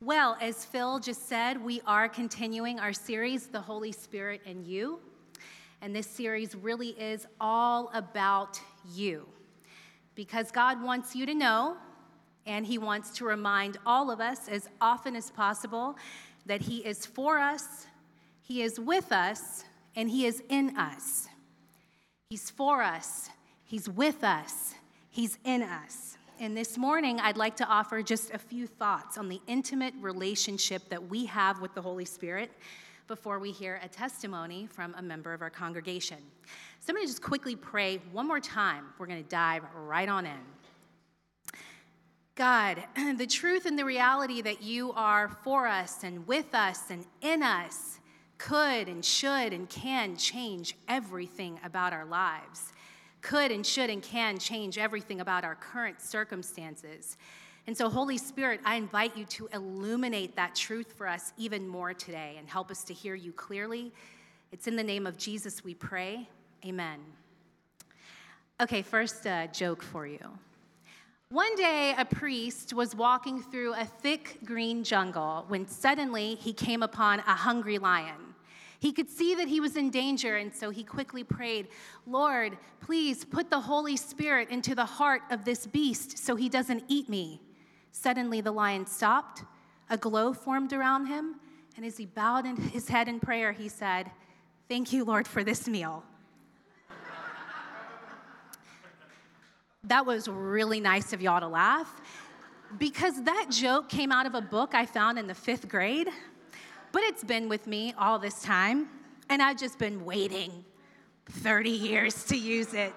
Well, 0.00 0.36
as 0.40 0.64
Phil 0.64 1.00
just 1.00 1.28
said, 1.28 1.60
we 1.60 1.82
are 1.84 2.08
continuing 2.08 2.78
our 2.78 2.92
series, 2.92 3.48
The 3.48 3.60
Holy 3.60 3.90
Spirit 3.90 4.40
and 4.46 4.64
You. 4.64 5.00
And 5.82 5.94
this 5.94 6.06
series 6.06 6.54
really 6.54 6.90
is 6.90 7.26
all 7.40 7.90
about 7.92 8.60
you. 8.94 9.26
Because 10.14 10.52
God 10.52 10.80
wants 10.80 11.16
you 11.16 11.26
to 11.26 11.34
know, 11.34 11.76
and 12.46 12.64
He 12.64 12.78
wants 12.78 13.10
to 13.16 13.24
remind 13.24 13.78
all 13.84 14.12
of 14.12 14.20
us 14.20 14.48
as 14.48 14.68
often 14.80 15.16
as 15.16 15.32
possible 15.32 15.96
that 16.46 16.60
He 16.60 16.78
is 16.78 17.04
for 17.04 17.40
us, 17.40 17.88
He 18.40 18.62
is 18.62 18.78
with 18.78 19.10
us, 19.10 19.64
and 19.96 20.08
He 20.08 20.26
is 20.26 20.44
in 20.48 20.76
us. 20.76 21.26
He's 22.30 22.50
for 22.50 22.84
us, 22.84 23.30
He's 23.64 23.88
with 23.88 24.22
us, 24.22 24.76
He's 25.10 25.38
in 25.44 25.62
us. 25.62 26.17
And 26.40 26.56
this 26.56 26.78
morning, 26.78 27.18
I'd 27.18 27.36
like 27.36 27.56
to 27.56 27.66
offer 27.66 28.00
just 28.00 28.30
a 28.32 28.38
few 28.38 28.68
thoughts 28.68 29.18
on 29.18 29.28
the 29.28 29.40
intimate 29.48 29.92
relationship 30.00 30.88
that 30.88 31.08
we 31.08 31.26
have 31.26 31.60
with 31.60 31.74
the 31.74 31.82
Holy 31.82 32.04
Spirit 32.04 32.52
before 33.08 33.40
we 33.40 33.50
hear 33.50 33.80
a 33.82 33.88
testimony 33.88 34.68
from 34.70 34.94
a 34.96 35.02
member 35.02 35.34
of 35.34 35.42
our 35.42 35.50
congregation. 35.50 36.18
So 36.78 36.90
I'm 36.90 36.94
going 36.94 37.06
to 37.06 37.10
just 37.10 37.22
quickly 37.22 37.56
pray 37.56 38.00
one 38.12 38.28
more 38.28 38.38
time. 38.38 38.84
We're 38.98 39.06
going 39.06 39.20
to 39.20 39.28
dive 39.28 39.64
right 39.74 40.08
on 40.08 40.26
in. 40.26 40.38
God, 42.36 42.84
the 43.16 43.26
truth 43.26 43.66
and 43.66 43.76
the 43.76 43.84
reality 43.84 44.40
that 44.42 44.62
you 44.62 44.92
are 44.92 45.28
for 45.42 45.66
us 45.66 46.04
and 46.04 46.24
with 46.28 46.54
us 46.54 46.90
and 46.90 47.04
in 47.20 47.42
us 47.42 47.98
could 48.36 48.86
and 48.86 49.04
should 49.04 49.52
and 49.52 49.68
can 49.68 50.16
change 50.16 50.76
everything 50.86 51.58
about 51.64 51.92
our 51.92 52.04
lives 52.04 52.72
could 53.20 53.50
and 53.50 53.64
should 53.64 53.90
and 53.90 54.02
can 54.02 54.38
change 54.38 54.78
everything 54.78 55.20
about 55.20 55.44
our 55.44 55.54
current 55.54 56.00
circumstances. 56.00 57.16
And 57.66 57.76
so, 57.76 57.90
Holy 57.90 58.16
Spirit, 58.16 58.60
I 58.64 58.76
invite 58.76 59.16
you 59.16 59.24
to 59.26 59.48
illuminate 59.52 60.36
that 60.36 60.54
truth 60.54 60.94
for 60.96 61.06
us 61.06 61.32
even 61.36 61.68
more 61.68 61.92
today 61.92 62.36
and 62.38 62.48
help 62.48 62.70
us 62.70 62.82
to 62.84 62.94
hear 62.94 63.14
you 63.14 63.32
clearly. 63.32 63.92
It's 64.52 64.66
in 64.66 64.76
the 64.76 64.82
name 64.82 65.06
of 65.06 65.18
Jesus 65.18 65.62
we 65.62 65.74
pray. 65.74 66.28
Amen. 66.64 66.98
Okay, 68.60 68.82
first 68.82 69.26
uh, 69.26 69.46
joke 69.48 69.82
for 69.82 70.06
you. 70.06 70.18
One 71.30 71.54
day, 71.56 71.94
a 71.98 72.06
priest 72.06 72.72
was 72.72 72.96
walking 72.96 73.42
through 73.42 73.74
a 73.74 73.84
thick 73.84 74.38
green 74.46 74.82
jungle 74.82 75.44
when 75.48 75.66
suddenly 75.66 76.36
he 76.36 76.54
came 76.54 76.82
upon 76.82 77.18
a 77.18 77.34
hungry 77.34 77.76
lion. 77.76 78.27
He 78.80 78.92
could 78.92 79.10
see 79.10 79.34
that 79.34 79.48
he 79.48 79.60
was 79.60 79.76
in 79.76 79.90
danger, 79.90 80.36
and 80.36 80.54
so 80.54 80.70
he 80.70 80.84
quickly 80.84 81.24
prayed, 81.24 81.68
Lord, 82.06 82.56
please 82.80 83.24
put 83.24 83.50
the 83.50 83.60
Holy 83.60 83.96
Spirit 83.96 84.50
into 84.50 84.74
the 84.74 84.84
heart 84.84 85.22
of 85.30 85.44
this 85.44 85.66
beast 85.66 86.18
so 86.18 86.36
he 86.36 86.48
doesn't 86.48 86.84
eat 86.86 87.08
me. 87.08 87.40
Suddenly, 87.90 88.40
the 88.40 88.52
lion 88.52 88.86
stopped, 88.86 89.42
a 89.90 89.96
glow 89.96 90.32
formed 90.32 90.72
around 90.72 91.06
him, 91.06 91.36
and 91.76 91.84
as 91.84 91.96
he 91.96 92.06
bowed 92.06 92.46
his 92.46 92.88
head 92.88 93.08
in 93.08 93.18
prayer, 93.18 93.52
he 93.52 93.68
said, 93.68 94.10
Thank 94.68 94.92
you, 94.92 95.04
Lord, 95.04 95.26
for 95.26 95.42
this 95.42 95.66
meal. 95.66 96.04
that 99.84 100.04
was 100.04 100.28
really 100.28 100.80
nice 100.80 101.12
of 101.12 101.22
y'all 101.22 101.40
to 101.40 101.48
laugh 101.48 102.00
because 102.76 103.22
that 103.22 103.46
joke 103.50 103.88
came 103.88 104.12
out 104.12 104.26
of 104.26 104.34
a 104.34 104.40
book 104.40 104.74
I 104.74 104.84
found 104.84 105.18
in 105.18 105.26
the 105.26 105.34
fifth 105.34 105.68
grade. 105.68 106.08
But 106.92 107.02
it's 107.02 107.24
been 107.24 107.48
with 107.48 107.66
me 107.66 107.92
all 107.98 108.18
this 108.18 108.42
time, 108.42 108.88
and 109.28 109.42
I've 109.42 109.58
just 109.58 109.78
been 109.78 110.04
waiting 110.04 110.64
30 111.26 111.70
years 111.70 112.24
to 112.24 112.36
use 112.36 112.72
it, 112.72 112.94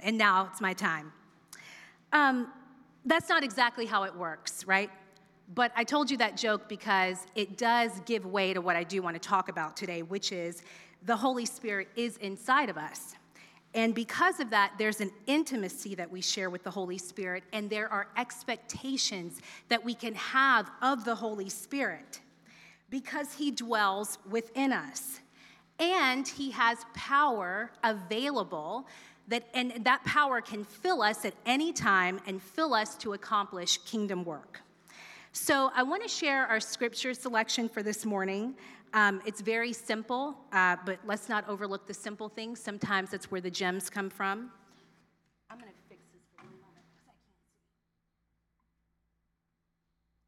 and 0.00 0.16
now 0.16 0.48
it's 0.50 0.60
my 0.60 0.72
time. 0.72 1.12
Um, 2.12 2.50
that's 3.04 3.28
not 3.28 3.44
exactly 3.44 3.86
how 3.86 4.04
it 4.04 4.14
works, 4.14 4.66
right? 4.66 4.90
But 5.54 5.72
I 5.76 5.84
told 5.84 6.10
you 6.10 6.16
that 6.18 6.36
joke 6.36 6.68
because 6.68 7.26
it 7.34 7.58
does 7.58 8.00
give 8.06 8.24
way 8.24 8.54
to 8.54 8.60
what 8.60 8.76
I 8.76 8.84
do 8.84 9.02
want 9.02 9.20
to 9.20 9.28
talk 9.28 9.48
about 9.48 9.76
today, 9.76 10.02
which 10.02 10.32
is 10.32 10.62
the 11.04 11.16
Holy 11.16 11.44
Spirit 11.44 11.88
is 11.96 12.16
inside 12.18 12.70
of 12.70 12.78
us. 12.78 13.14
And 13.74 13.94
because 13.94 14.40
of 14.40 14.50
that, 14.50 14.72
there's 14.78 15.00
an 15.00 15.12
intimacy 15.26 15.94
that 15.94 16.10
we 16.10 16.20
share 16.20 16.50
with 16.50 16.64
the 16.64 16.70
Holy 16.70 16.98
Spirit, 16.98 17.44
and 17.52 17.68
there 17.68 17.92
are 17.92 18.08
expectations 18.16 19.40
that 19.68 19.84
we 19.84 19.94
can 19.94 20.14
have 20.14 20.70
of 20.82 21.04
the 21.04 21.14
Holy 21.14 21.48
Spirit 21.48 22.20
because 22.90 23.34
he 23.34 23.50
dwells 23.50 24.18
within 24.28 24.72
us. 24.72 25.20
And 25.78 26.28
he 26.28 26.50
has 26.50 26.78
power 26.94 27.70
available 27.82 28.86
that 29.28 29.44
and 29.54 29.84
that 29.84 30.04
power 30.04 30.40
can 30.40 30.64
fill 30.64 31.02
us 31.02 31.24
at 31.24 31.34
any 31.46 31.72
time 31.72 32.20
and 32.26 32.42
fill 32.42 32.74
us 32.74 32.96
to 32.96 33.12
accomplish 33.12 33.78
kingdom 33.78 34.24
work. 34.24 34.60
So 35.32 35.70
I 35.74 35.84
want 35.84 36.02
to 36.02 36.08
share 36.08 36.46
our 36.46 36.58
scripture 36.58 37.14
selection 37.14 37.68
for 37.68 37.82
this 37.82 38.04
morning. 38.04 38.56
Um, 38.92 39.22
it's 39.24 39.40
very 39.40 39.72
simple, 39.72 40.36
uh, 40.52 40.76
but 40.84 40.98
let's 41.06 41.28
not 41.28 41.48
overlook 41.48 41.86
the 41.86 41.94
simple 41.94 42.28
things. 42.28 42.60
Sometimes 42.60 43.12
that's 43.12 43.30
where 43.30 43.40
the 43.40 43.50
gems 43.50 43.88
come 43.88 44.10
from. 44.10 44.50
I'm 45.48 45.58
going 45.58 45.70
to 45.70 45.78
fix 45.88 46.02
this 46.12 46.22
for 46.36 46.42
one 46.42 46.52
moment 46.54 46.82
because 46.90 47.06
I 47.06 47.14
can't 47.14 47.38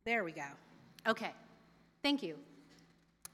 see. 0.05 0.11
There 0.11 0.23
we 0.23 0.31
go. 0.31 1.11
Okay. 1.11 1.33
Thank 2.05 2.23
you. 2.23 2.37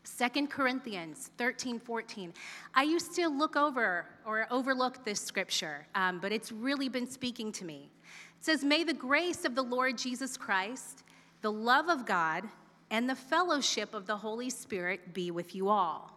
Second 0.05 0.49
Corinthians 0.49 1.31
13, 1.39 1.79
14. 1.79 2.33
I 2.75 2.83
used 2.83 3.15
to 3.17 3.29
look 3.29 3.57
over 3.57 4.07
or 4.27 4.47
overlook 4.51 5.05
this 5.05 5.21
scripture, 5.21 5.87
um, 5.95 6.19
but 6.21 6.33
it's 6.33 6.51
really 6.51 6.89
been 6.89 7.09
speaking 7.09 7.53
to 7.53 7.65
me. 7.65 7.91
It 8.39 8.45
says, 8.45 8.65
May 8.65 8.85
the 8.85 8.95
grace 8.95 9.45
of 9.45 9.55
the 9.55 9.63
Lord 9.63 9.99
Jesus 9.99 10.37
Christ, 10.37 11.05
the 11.43 11.53
love 11.53 11.89
of 11.89 12.07
God, 12.07 12.45
and 12.91 13.09
the 13.09 13.15
fellowship 13.15 13.95
of 13.95 14.07
the 14.07 14.17
Holy 14.17 14.51
Spirit 14.51 15.13
be 15.13 15.31
with 15.31 15.55
you 15.55 15.69
all. 15.69 16.13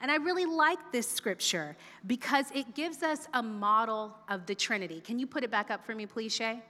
And 0.00 0.10
I 0.10 0.16
really 0.16 0.46
like 0.46 0.78
this 0.92 1.08
scripture 1.08 1.76
because 2.06 2.46
it 2.54 2.74
gives 2.74 3.02
us 3.02 3.26
a 3.34 3.42
model 3.42 4.16
of 4.28 4.46
the 4.46 4.54
Trinity. 4.54 5.00
Can 5.00 5.18
you 5.18 5.26
put 5.26 5.42
it 5.42 5.50
back 5.50 5.70
up 5.70 5.84
for 5.84 5.94
me, 5.94 6.06
please, 6.06 6.34
Shay? 6.34 6.62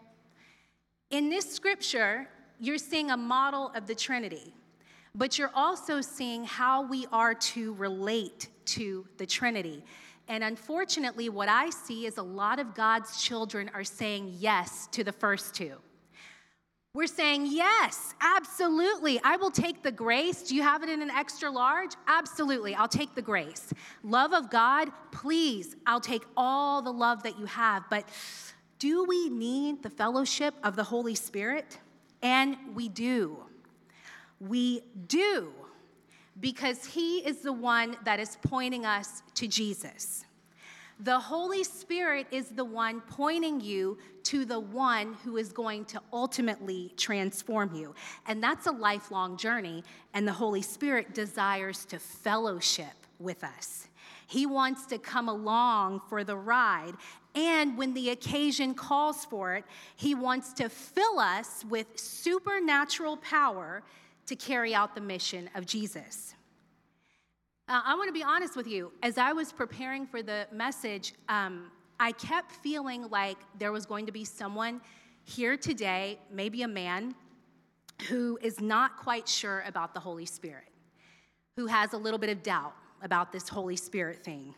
In 1.10 1.28
this 1.28 1.50
scripture, 1.50 2.28
you're 2.58 2.78
seeing 2.78 3.10
a 3.10 3.16
model 3.16 3.70
of 3.74 3.86
the 3.86 3.94
Trinity 3.94 4.54
but 5.18 5.36
you're 5.36 5.50
also 5.52 6.00
seeing 6.00 6.44
how 6.44 6.82
we 6.82 7.04
are 7.12 7.34
to 7.34 7.74
relate 7.74 8.48
to 8.64 9.04
the 9.16 9.26
Trinity. 9.26 9.82
And 10.28 10.44
unfortunately, 10.44 11.28
what 11.28 11.48
I 11.48 11.70
see 11.70 12.06
is 12.06 12.18
a 12.18 12.22
lot 12.22 12.60
of 12.60 12.74
God's 12.74 13.20
children 13.22 13.68
are 13.74 13.82
saying 13.82 14.36
yes 14.38 14.88
to 14.92 15.02
the 15.02 15.10
first 15.10 15.54
two. 15.54 15.74
We're 16.94 17.08
saying, 17.08 17.46
yes, 17.50 18.14
absolutely. 18.20 19.20
I 19.24 19.36
will 19.36 19.50
take 19.50 19.82
the 19.82 19.90
grace. 19.90 20.42
Do 20.42 20.54
you 20.54 20.62
have 20.62 20.82
it 20.82 20.88
in 20.88 21.02
an 21.02 21.10
extra 21.10 21.50
large? 21.50 21.90
Absolutely. 22.06 22.74
I'll 22.74 22.88
take 22.88 23.14
the 23.14 23.22
grace. 23.22 23.72
Love 24.02 24.32
of 24.32 24.50
God, 24.50 24.88
please, 25.10 25.74
I'll 25.84 26.00
take 26.00 26.22
all 26.36 26.80
the 26.80 26.92
love 26.92 27.24
that 27.24 27.38
you 27.38 27.46
have. 27.46 27.84
But 27.90 28.08
do 28.78 29.04
we 29.04 29.28
need 29.28 29.82
the 29.82 29.90
fellowship 29.90 30.54
of 30.62 30.76
the 30.76 30.84
Holy 30.84 31.14
Spirit? 31.14 31.78
And 32.22 32.56
we 32.74 32.88
do. 32.88 33.47
We 34.40 34.82
do, 35.06 35.52
because 36.40 36.84
He 36.84 37.18
is 37.18 37.38
the 37.38 37.52
one 37.52 37.96
that 38.04 38.20
is 38.20 38.38
pointing 38.42 38.86
us 38.86 39.22
to 39.34 39.48
Jesus. 39.48 40.24
The 41.00 41.18
Holy 41.18 41.62
Spirit 41.62 42.26
is 42.32 42.48
the 42.48 42.64
one 42.64 43.00
pointing 43.02 43.60
you 43.60 43.98
to 44.24 44.44
the 44.44 44.58
one 44.58 45.14
who 45.24 45.36
is 45.36 45.52
going 45.52 45.84
to 45.86 46.02
ultimately 46.12 46.92
transform 46.96 47.72
you. 47.74 47.94
And 48.26 48.42
that's 48.42 48.66
a 48.66 48.72
lifelong 48.72 49.36
journey, 49.36 49.84
and 50.12 50.26
the 50.26 50.32
Holy 50.32 50.62
Spirit 50.62 51.14
desires 51.14 51.84
to 51.86 52.00
fellowship 52.00 52.94
with 53.20 53.44
us. 53.44 53.86
He 54.26 54.44
wants 54.44 54.86
to 54.86 54.98
come 54.98 55.28
along 55.28 56.02
for 56.08 56.24
the 56.24 56.36
ride. 56.36 56.94
And 57.34 57.78
when 57.78 57.94
the 57.94 58.10
occasion 58.10 58.74
calls 58.74 59.24
for 59.24 59.54
it, 59.54 59.64
He 59.96 60.14
wants 60.14 60.52
to 60.54 60.68
fill 60.68 61.18
us 61.18 61.64
with 61.68 61.86
supernatural 61.98 63.16
power 63.18 63.82
to 64.28 64.36
carry 64.36 64.74
out 64.74 64.94
the 64.94 65.00
mission 65.00 65.50
of 65.54 65.66
Jesus. 65.66 66.34
Uh, 67.68 67.80
I 67.84 67.94
want 67.96 68.08
to 68.08 68.12
be 68.12 68.22
honest 68.22 68.56
with 68.56 68.66
you. 68.66 68.92
As 69.02 69.18
I 69.18 69.32
was 69.32 69.52
preparing 69.52 70.06
for 70.06 70.22
the 70.22 70.46
message, 70.52 71.14
um, 71.28 71.70
I 72.00 72.12
kept 72.12 72.52
feeling 72.52 73.08
like 73.10 73.36
there 73.58 73.72
was 73.72 73.84
going 73.84 74.06
to 74.06 74.12
be 74.12 74.24
someone 74.24 74.80
here 75.24 75.56
today, 75.56 76.18
maybe 76.30 76.62
a 76.62 76.68
man, 76.68 77.14
who 78.08 78.38
is 78.40 78.60
not 78.60 78.96
quite 78.96 79.28
sure 79.28 79.64
about 79.66 79.92
the 79.92 80.00
Holy 80.00 80.24
Spirit, 80.24 80.68
who 81.56 81.66
has 81.66 81.92
a 81.92 81.98
little 81.98 82.18
bit 82.18 82.30
of 82.30 82.42
doubt 82.42 82.74
about 83.02 83.32
this 83.32 83.48
Holy 83.48 83.76
Spirit 83.76 84.24
thing. 84.24 84.54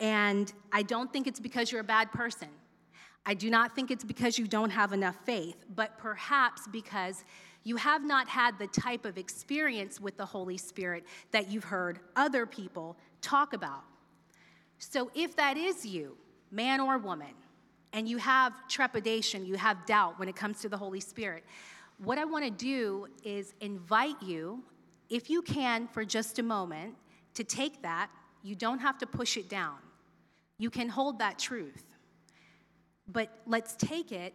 And 0.00 0.52
I 0.72 0.82
don't 0.82 1.12
think 1.12 1.26
it's 1.26 1.40
because 1.40 1.70
you're 1.70 1.80
a 1.80 1.84
bad 1.84 2.10
person. 2.12 2.48
I 3.26 3.34
do 3.34 3.50
not 3.50 3.74
think 3.74 3.90
it's 3.90 4.04
because 4.04 4.38
you 4.38 4.46
don't 4.46 4.70
have 4.70 4.92
enough 4.92 5.16
faith, 5.24 5.56
but 5.74 5.98
perhaps 5.98 6.66
because 6.68 7.24
you 7.68 7.76
have 7.76 8.02
not 8.02 8.26
had 8.28 8.58
the 8.58 8.66
type 8.68 9.04
of 9.04 9.18
experience 9.18 10.00
with 10.00 10.16
the 10.16 10.24
Holy 10.24 10.56
Spirit 10.56 11.04
that 11.32 11.50
you've 11.50 11.64
heard 11.64 12.00
other 12.16 12.46
people 12.46 12.96
talk 13.20 13.52
about. 13.52 13.84
So, 14.78 15.10
if 15.14 15.36
that 15.36 15.58
is 15.58 15.84
you, 15.84 16.16
man 16.50 16.80
or 16.80 16.96
woman, 16.96 17.34
and 17.92 18.08
you 18.08 18.16
have 18.16 18.54
trepidation, 18.68 19.44
you 19.44 19.56
have 19.56 19.84
doubt 19.84 20.18
when 20.18 20.30
it 20.30 20.34
comes 20.34 20.60
to 20.60 20.70
the 20.70 20.78
Holy 20.78 21.00
Spirit, 21.00 21.44
what 21.98 22.16
I 22.16 22.24
want 22.24 22.46
to 22.46 22.50
do 22.50 23.06
is 23.22 23.52
invite 23.60 24.22
you, 24.22 24.62
if 25.10 25.28
you 25.28 25.42
can, 25.42 25.88
for 25.88 26.06
just 26.06 26.38
a 26.38 26.42
moment, 26.42 26.94
to 27.34 27.44
take 27.44 27.82
that. 27.82 28.08
You 28.42 28.54
don't 28.54 28.78
have 28.78 28.96
to 28.98 29.06
push 29.06 29.36
it 29.36 29.50
down. 29.50 29.76
You 30.58 30.70
can 30.70 30.88
hold 30.88 31.18
that 31.18 31.38
truth. 31.38 31.84
But 33.06 33.28
let's 33.46 33.76
take 33.76 34.10
it 34.10 34.32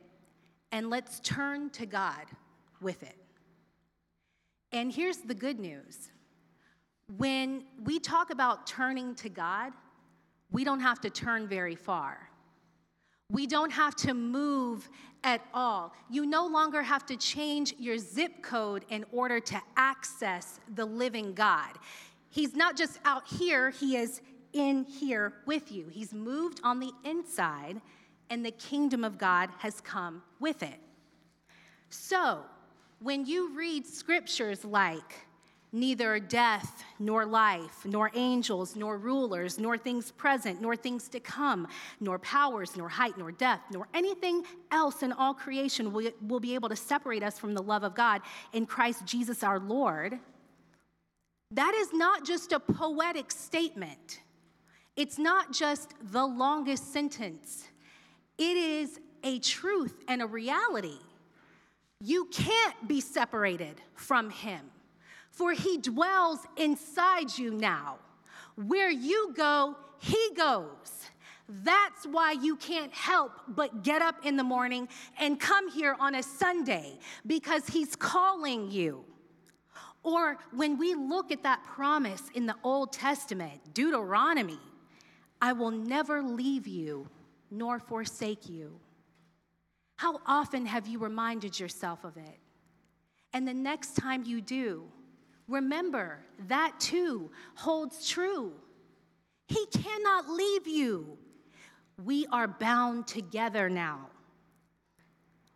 and 0.71 0.91
let's 0.91 1.19
turn 1.21 1.71
to 1.71 1.87
God 1.87 2.25
with 2.79 3.01
it. 3.01 3.15
And 4.73 4.91
here's 4.91 5.17
the 5.17 5.35
good 5.35 5.59
news 5.59 6.09
when 7.17 7.63
we 7.83 7.99
talk 7.99 8.31
about 8.31 8.65
turning 8.65 9.13
to 9.15 9.29
God, 9.29 9.71
we 10.51 10.63
don't 10.63 10.79
have 10.79 10.99
to 11.01 11.09
turn 11.09 11.47
very 11.47 11.75
far. 11.75 12.29
We 13.29 13.47
don't 13.47 13.71
have 13.71 13.95
to 13.97 14.13
move 14.13 14.89
at 15.23 15.41
all. 15.53 15.93
You 16.09 16.25
no 16.25 16.45
longer 16.47 16.81
have 16.81 17.05
to 17.07 17.15
change 17.15 17.73
your 17.77 17.97
zip 17.97 18.41
code 18.41 18.85
in 18.89 19.05
order 19.11 19.39
to 19.39 19.61
access 19.77 20.59
the 20.75 20.85
living 20.85 21.33
God. 21.33 21.69
He's 22.29 22.55
not 22.55 22.75
just 22.75 22.99
out 23.05 23.27
here, 23.27 23.69
He 23.69 23.95
is 23.95 24.21
in 24.53 24.85
here 24.85 25.33
with 25.45 25.71
you. 25.71 25.87
He's 25.89 26.13
moved 26.13 26.61
on 26.63 26.79
the 26.79 26.91
inside, 27.03 27.81
and 28.29 28.45
the 28.45 28.51
kingdom 28.51 29.03
of 29.03 29.17
God 29.17 29.49
has 29.59 29.81
come 29.81 30.23
with 30.39 30.63
it. 30.63 30.79
So, 31.89 32.43
when 32.99 33.25
you 33.25 33.55
read 33.55 33.85
scriptures 33.85 34.63
like, 34.63 35.25
neither 35.73 36.19
death, 36.19 36.83
nor 36.99 37.25
life, 37.25 37.83
nor 37.83 38.11
angels, 38.13 38.75
nor 38.75 38.95
rulers, 38.97 39.57
nor 39.57 39.75
things 39.75 40.11
present, 40.11 40.61
nor 40.61 40.75
things 40.75 41.09
to 41.09 41.19
come, 41.19 41.67
nor 41.99 42.19
powers, 42.19 42.77
nor 42.77 42.87
height, 42.87 43.17
nor 43.17 43.31
depth, 43.31 43.71
nor 43.71 43.87
anything 43.93 44.43
else 44.71 45.01
in 45.01 45.11
all 45.11 45.33
creation 45.33 45.91
will, 45.91 46.11
will 46.27 46.39
be 46.39 46.53
able 46.53 46.69
to 46.69 46.75
separate 46.75 47.23
us 47.23 47.39
from 47.39 47.55
the 47.55 47.61
love 47.61 47.83
of 47.83 47.95
God 47.95 48.21
in 48.53 48.67
Christ 48.67 49.03
Jesus 49.05 49.43
our 49.43 49.59
Lord. 49.59 50.19
That 51.49 51.73
is 51.73 51.91
not 51.91 52.23
just 52.23 52.51
a 52.51 52.59
poetic 52.59 53.31
statement. 53.31 54.21
It's 54.95 55.17
not 55.17 55.51
just 55.51 55.95
the 56.03 56.25
longest 56.25 56.93
sentence. 56.93 57.63
It 58.37 58.57
is 58.57 58.99
a 59.23 59.39
truth 59.39 60.03
and 60.07 60.21
a 60.21 60.27
reality. 60.27 60.99
You 62.03 62.25
can't 62.25 62.87
be 62.87 63.01
separated 63.01 63.81
from 63.95 64.29
Him 64.29 64.69
for 65.33 65.51
he 65.51 65.77
dwells 65.79 66.39
inside 66.57 67.37
you 67.37 67.51
now. 67.51 67.97
Where 68.55 68.91
you 68.91 69.33
go, 69.35 69.75
he 69.99 70.29
goes. 70.37 71.09
That's 71.49 72.05
why 72.05 72.33
you 72.33 72.55
can't 72.55 72.93
help 72.93 73.31
but 73.47 73.83
get 73.83 74.01
up 74.01 74.25
in 74.25 74.37
the 74.37 74.43
morning 74.43 74.87
and 75.19 75.39
come 75.39 75.69
here 75.71 75.95
on 75.99 76.15
a 76.15 76.23
Sunday 76.23 76.99
because 77.25 77.67
he's 77.67 77.95
calling 77.95 78.69
you. 78.71 79.03
Or 80.03 80.37
when 80.51 80.77
we 80.77 80.93
look 80.93 81.31
at 81.31 81.43
that 81.43 81.63
promise 81.63 82.21
in 82.35 82.45
the 82.45 82.55
Old 82.63 82.93
Testament, 82.93 83.73
Deuteronomy, 83.73 84.59
I 85.41 85.53
will 85.53 85.71
never 85.71 86.21
leave 86.21 86.67
you 86.67 87.09
nor 87.49 87.79
forsake 87.79 88.47
you. 88.47 88.79
How 89.95 90.19
often 90.25 90.65
have 90.65 90.87
you 90.87 90.99
reminded 90.99 91.59
yourself 91.59 92.03
of 92.03 92.17
it? 92.17 92.39
And 93.33 93.47
the 93.47 93.53
next 93.53 93.95
time 93.95 94.23
you 94.23 94.41
do, 94.41 94.87
Remember, 95.47 96.19
that 96.47 96.79
too 96.79 97.29
holds 97.55 98.07
true. 98.07 98.53
He 99.47 99.65
cannot 99.67 100.29
leave 100.29 100.67
you. 100.67 101.17
We 102.03 102.25
are 102.27 102.47
bound 102.47 103.07
together 103.07 103.69
now. 103.69 104.09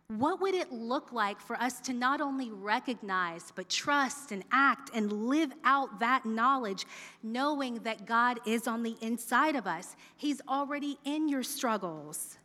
What 0.08 0.40
would 0.40 0.54
it 0.54 0.72
look 0.72 1.12
like 1.12 1.38
for 1.38 1.56
us 1.56 1.80
to 1.80 1.92
not 1.92 2.20
only 2.22 2.50
recognize, 2.50 3.52
but 3.54 3.68
trust 3.68 4.32
and 4.32 4.42
act 4.52 4.90
and 4.94 5.12
live 5.12 5.52
out 5.64 6.00
that 6.00 6.24
knowledge, 6.24 6.86
knowing 7.22 7.74
that 7.80 8.06
God 8.06 8.40
is 8.46 8.66
on 8.66 8.82
the 8.82 8.96
inside 9.02 9.54
of 9.54 9.66
us? 9.66 9.96
He's 10.16 10.40
already 10.48 10.98
in 11.04 11.28
your 11.28 11.42
struggles 11.42 12.38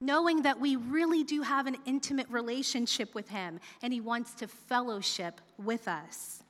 knowing 0.00 0.42
that 0.42 0.60
we 0.60 0.76
really 0.76 1.24
do 1.24 1.42
have 1.42 1.66
an 1.66 1.76
intimate 1.84 2.28
relationship 2.30 3.14
with 3.14 3.28
Him 3.28 3.60
and 3.82 3.92
He 3.92 4.00
wants 4.00 4.34
to 4.34 4.48
fellowship 4.48 5.40
with 5.62 5.88
us. 5.88 6.42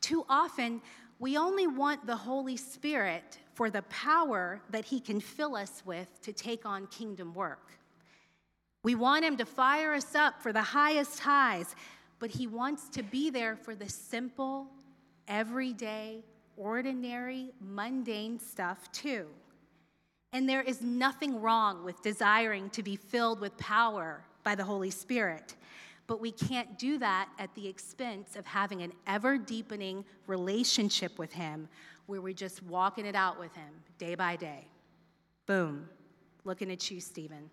Too 0.00 0.24
often, 0.28 0.80
we 1.18 1.36
only 1.36 1.68
want 1.68 2.04
the 2.06 2.16
Holy 2.16 2.56
Spirit 2.56 3.38
for 3.54 3.70
the 3.70 3.82
power 3.82 4.60
that 4.70 4.84
He 4.84 4.98
can 4.98 5.20
fill 5.20 5.54
us 5.54 5.82
with 5.84 6.08
to 6.22 6.32
take 6.32 6.66
on 6.66 6.88
kingdom 6.88 7.32
work. 7.34 7.70
We 8.82 8.96
want 8.96 9.24
Him 9.24 9.36
to 9.36 9.44
fire 9.44 9.94
us 9.94 10.16
up 10.16 10.42
for 10.42 10.52
the 10.52 10.62
highest 10.62 11.20
highs, 11.20 11.76
but 12.18 12.30
He 12.30 12.48
wants 12.48 12.88
to 12.90 13.04
be 13.04 13.30
there 13.30 13.54
for 13.54 13.76
the 13.76 13.88
simple, 13.88 14.66
everyday, 15.28 16.24
ordinary, 16.56 17.52
mundane 17.60 18.40
stuff 18.40 18.90
too. 18.90 19.26
And 20.32 20.48
there 20.48 20.62
is 20.62 20.80
nothing 20.80 21.40
wrong 21.40 21.84
with 21.84 22.02
desiring 22.02 22.70
to 22.70 22.82
be 22.82 22.96
filled 22.96 23.40
with 23.40 23.56
power 23.58 24.24
by 24.42 24.54
the 24.54 24.64
Holy 24.64 24.90
Spirit. 24.90 25.56
But 26.06 26.20
we 26.20 26.32
can't 26.32 26.78
do 26.78 26.98
that 26.98 27.28
at 27.38 27.54
the 27.54 27.68
expense 27.68 28.36
of 28.36 28.46
having 28.46 28.82
an 28.82 28.92
ever 29.06 29.38
deepening 29.38 30.04
relationship 30.26 31.18
with 31.18 31.32
Him 31.32 31.68
where 32.06 32.20
we're 32.20 32.32
just 32.32 32.62
walking 32.64 33.06
it 33.06 33.14
out 33.14 33.38
with 33.38 33.54
Him 33.54 33.70
day 33.98 34.14
by 34.14 34.36
day. 34.36 34.66
Boom. 35.46 35.88
Looking 36.44 36.70
at 36.70 36.90
you, 36.90 37.00
Stephen. 37.00 37.50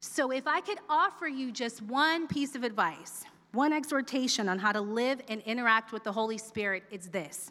So, 0.00 0.30
if 0.30 0.46
I 0.46 0.60
could 0.60 0.78
offer 0.88 1.26
you 1.26 1.50
just 1.50 1.82
one 1.82 2.28
piece 2.28 2.54
of 2.54 2.62
advice, 2.62 3.24
one 3.52 3.72
exhortation 3.72 4.48
on 4.48 4.58
how 4.58 4.72
to 4.72 4.80
live 4.80 5.20
and 5.28 5.42
interact 5.42 5.92
with 5.92 6.04
the 6.04 6.12
Holy 6.12 6.38
Spirit, 6.38 6.84
it's 6.90 7.08
this. 7.08 7.50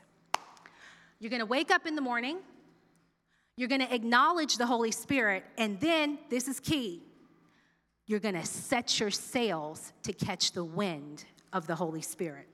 You're 1.19 1.31
gonna 1.31 1.45
wake 1.45 1.71
up 1.71 1.85
in 1.85 1.95
the 1.95 2.01
morning, 2.01 2.37
you're 3.57 3.69
gonna 3.69 3.87
acknowledge 3.89 4.57
the 4.57 4.65
Holy 4.65 4.91
Spirit, 4.91 5.43
and 5.57 5.79
then, 5.79 6.19
this 6.29 6.47
is 6.47 6.59
key, 6.59 7.01
you're 8.07 8.19
going 8.19 8.35
to 8.35 8.45
set 8.45 8.99
your 8.99 9.09
sails 9.09 9.91
to 10.03 10.13
catch 10.13 10.51
the 10.51 10.63
wind 10.63 11.25
of 11.53 11.65
the 11.65 11.75
Holy 11.75 12.01
Spirit. 12.01 12.47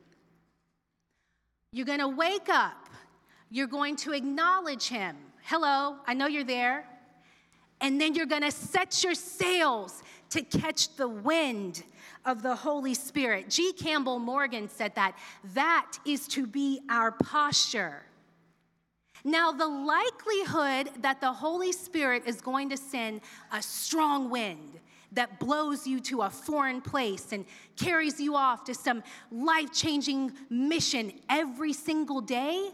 You're 1.74 1.86
going 1.86 2.00
to 2.00 2.07
wake 2.07 2.48
up. 2.50 2.89
You're 3.50 3.68
going 3.68 3.98
to 3.98 4.13
acknowledge 4.13 4.88
Him. 4.88 5.18
Hello, 5.44 5.98
I 6.07 6.13
know 6.13 6.27
you're 6.27 6.45
there. 6.45 6.86
And 7.81 8.00
then 8.00 8.13
you're 8.13 8.27
going 8.27 8.44
to 8.44 8.51
set 8.51 9.03
your 9.03 9.15
sails 9.15 10.03
to 10.30 10.42
catch 10.42 10.95
the 10.95 11.07
wind 11.07 11.83
of 12.25 12.44
the 12.44 12.56
Holy 12.56 12.94
Spirit. 12.94 13.50
G. 13.50 13.74
Campbell 13.74 14.19
Morgan 14.19 14.69
said 14.69 14.95
that 14.95 15.18
that 15.53 15.98
is 16.05 16.27
to 16.29 16.46
be 16.46 16.79
our 16.89 17.12
posture. 17.12 18.03
Now, 19.23 19.51
the 19.51 19.67
likelihood 19.67 21.01
that 21.01 21.21
the 21.21 21.31
Holy 21.31 21.71
Spirit 21.71 22.23
is 22.25 22.41
going 22.41 22.69
to 22.69 22.77
send 22.77 23.21
a 23.51 23.61
strong 23.61 24.29
wind, 24.29 24.79
that 25.13 25.39
blows 25.39 25.85
you 25.85 25.99
to 25.99 26.21
a 26.21 26.29
foreign 26.29 26.81
place 26.81 27.31
and 27.31 27.45
carries 27.75 28.19
you 28.19 28.35
off 28.35 28.63
to 28.65 28.73
some 28.73 29.03
life 29.31 29.71
changing 29.73 30.31
mission 30.49 31.11
every 31.29 31.73
single 31.73 32.21
day, 32.21 32.69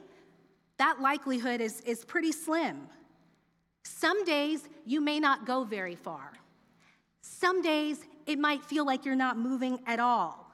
that 0.78 1.02
likelihood 1.02 1.62
is, 1.62 1.82
is 1.82 2.06
pretty 2.06 2.32
slim. 2.32 2.88
Some 3.84 4.24
days 4.26 4.68
you 4.86 5.02
may 5.02 5.20
not 5.20 5.46
go 5.46 5.64
very 5.64 5.96
far. 5.96 6.34
Some 7.22 7.62
days 7.62 8.02
it 8.28 8.38
might 8.38 8.64
feel 8.64 8.86
like 8.86 9.06
you're 9.06 9.16
not 9.16 9.38
moving 9.38 9.80
at 9.88 10.00
all. 10.00 10.52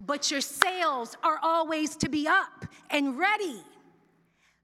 But 0.00 0.30
your 0.30 0.40
sails 0.40 1.16
are 1.22 1.38
always 1.42 1.94
to 1.96 2.08
be 2.08 2.26
up 2.26 2.66
and 2.90 3.18
ready. 3.18 3.60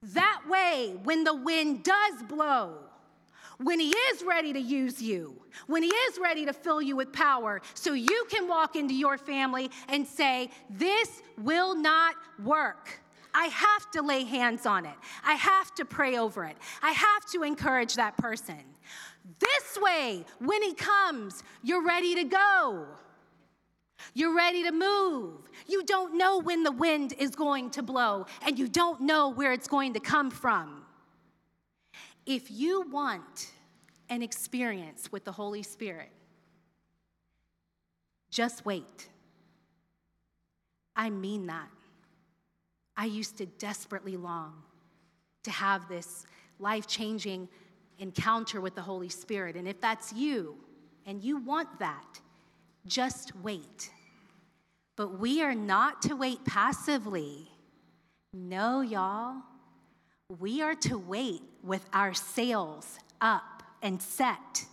That 0.03 0.43
way, 0.49 0.95
when 1.03 1.25
the 1.25 1.35
wind 1.35 1.83
does 1.83 2.23
blow, 2.29 2.79
when 3.59 3.81
He 3.81 3.91
is 3.91 4.23
ready 4.23 4.53
to 4.53 4.61
use 4.61 5.03
you, 5.03 5.35
when 5.67 5.83
He 5.83 5.89
is 5.89 6.19
ready 6.19 6.45
to 6.47 6.53
fill 6.53 6.81
you 6.81 6.95
with 6.95 7.13
power, 7.13 7.61
so 7.75 7.95
you 7.95 8.27
can 8.31 8.47
walk 8.47 8.77
into 8.77 8.95
your 8.95 9.19
family 9.19 9.71
and 9.89 10.07
say, 10.07 10.51
This 10.71 11.23
will 11.37 11.75
not 11.75 12.15
work. 12.45 13.01
I 13.35 13.47
have 13.47 13.91
to 13.93 14.03
lay 14.03 14.25
hands 14.25 14.67
on 14.67 14.87
it. 14.87 14.97
I 15.25 15.35
have 15.35 15.75
to 15.75 15.85
pray 15.85 16.17
over 16.17 16.45
it. 16.45 16.57
I 16.83 16.93
have 16.93 17.27
to 17.33 17.43
encourage 17.43 17.95
that 17.97 18.17
person. 18.17 18.59
This 19.41 19.79
way, 19.83 20.25
when 20.39 20.63
He 20.63 20.75
comes, 20.75 21.43
you're 21.63 21.85
ready 21.85 22.15
to 22.15 22.25
go. 22.25 22.87
You're 24.15 24.35
ready 24.35 24.63
to 24.65 24.73
move. 24.73 25.35
You 25.67 25.85
don't 25.85 26.17
know 26.17 26.39
when 26.39 26.63
the 26.63 26.73
wind 26.73 27.15
is 27.19 27.31
going 27.31 27.71
to 27.71 27.83
blow, 27.83 28.27
and 28.43 28.59
you 28.59 28.69
don't 28.69 29.01
know 29.03 29.29
where 29.29 29.53
it's 29.53 29.69
going 29.69 29.95
to 29.95 30.01
come 30.01 30.31
from. 30.31 30.83
If 32.27 32.51
you 32.51 32.89
want 32.91 33.51
an 34.09 34.23
experience 34.23 35.11
with 35.11 35.25
the 35.25 35.33
Holy 35.33 35.63
Spirit, 35.63 36.11
just 38.31 38.65
wait. 38.65 39.09
I 40.95 41.11
mean 41.11 41.47
that. 41.47 41.69
I 42.97 43.05
used 43.07 43.39
to 43.39 43.47
desperately 43.47 44.17
long 44.17 44.55
to 45.45 45.51
have 45.51 45.89
this 45.89 46.27
life 46.59 46.87
changing 46.87 47.49
encounter 47.99 48.61
with 48.61 48.75
the 48.75 48.83
Holy 48.83 49.09
Spirit. 49.09 49.57
And 49.57 49.69
if 49.69 49.81
that's 49.81 50.13
you 50.13 50.57
and 51.07 51.23
you 51.23 51.39
want 51.39 51.79
that, 51.79 52.21
Just 52.87 53.37
wait. 53.37 53.91
But 54.97 55.19
we 55.19 55.43
are 55.43 55.55
not 55.55 56.03
to 56.03 56.15
wait 56.15 56.45
passively. 56.45 57.51
No, 58.33 58.81
y'all. 58.81 59.37
We 60.39 60.61
are 60.61 60.75
to 60.75 60.99
wait 60.99 61.43
with 61.63 61.89
our 61.93 62.15
sails 62.15 62.99
up 63.21 63.63
and 63.83 64.03
set. 64.03 64.67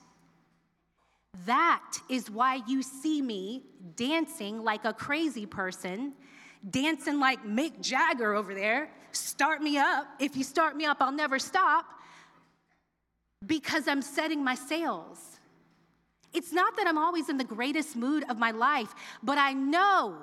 That 1.46 2.00
is 2.10 2.30
why 2.30 2.62
you 2.68 2.82
see 2.82 3.22
me 3.22 3.64
dancing 3.96 4.64
like 4.64 4.86
a 4.86 4.94
crazy 4.94 5.46
person, 5.46 6.14
dancing 6.70 7.20
like 7.20 7.44
Mick 7.46 7.82
Jagger 7.82 8.34
over 8.34 8.54
there. 8.54 8.90
Start 9.12 9.62
me 9.62 9.78
up. 9.78 10.08
If 10.20 10.36
you 10.36 10.44
start 10.44 10.76
me 10.76 10.86
up, 10.86 10.98
I'll 11.02 11.12
never 11.12 11.40
stop 11.40 11.86
because 13.46 13.88
I'm 13.88 14.02
setting 14.02 14.44
my 14.44 14.56
sails. 14.56 15.35
It's 16.36 16.52
not 16.52 16.76
that 16.76 16.86
I'm 16.86 16.98
always 16.98 17.30
in 17.30 17.38
the 17.38 17.46
greatest 17.46 17.96
mood 17.96 18.26
of 18.30 18.38
my 18.38 18.52
life, 18.52 18.94
but 19.24 19.38
I 19.38 19.54
know 19.54 20.18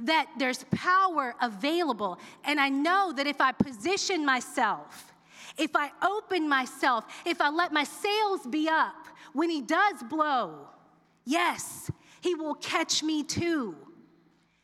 that 0.00 0.28
there's 0.38 0.64
power 0.64 1.34
available. 1.40 2.18
And 2.44 2.60
I 2.60 2.68
know 2.68 3.12
that 3.16 3.26
if 3.26 3.40
I 3.40 3.52
position 3.52 4.26
myself, 4.26 5.12
if 5.56 5.70
I 5.76 5.90
open 6.02 6.48
myself, 6.48 7.04
if 7.24 7.40
I 7.40 7.48
let 7.50 7.72
my 7.72 7.84
sails 7.84 8.40
be 8.50 8.68
up, 8.68 9.06
when 9.32 9.50
He 9.50 9.62
does 9.62 10.02
blow, 10.10 10.66
yes, 11.24 11.90
He 12.20 12.34
will 12.34 12.54
catch 12.54 13.02
me 13.04 13.22
too. 13.22 13.76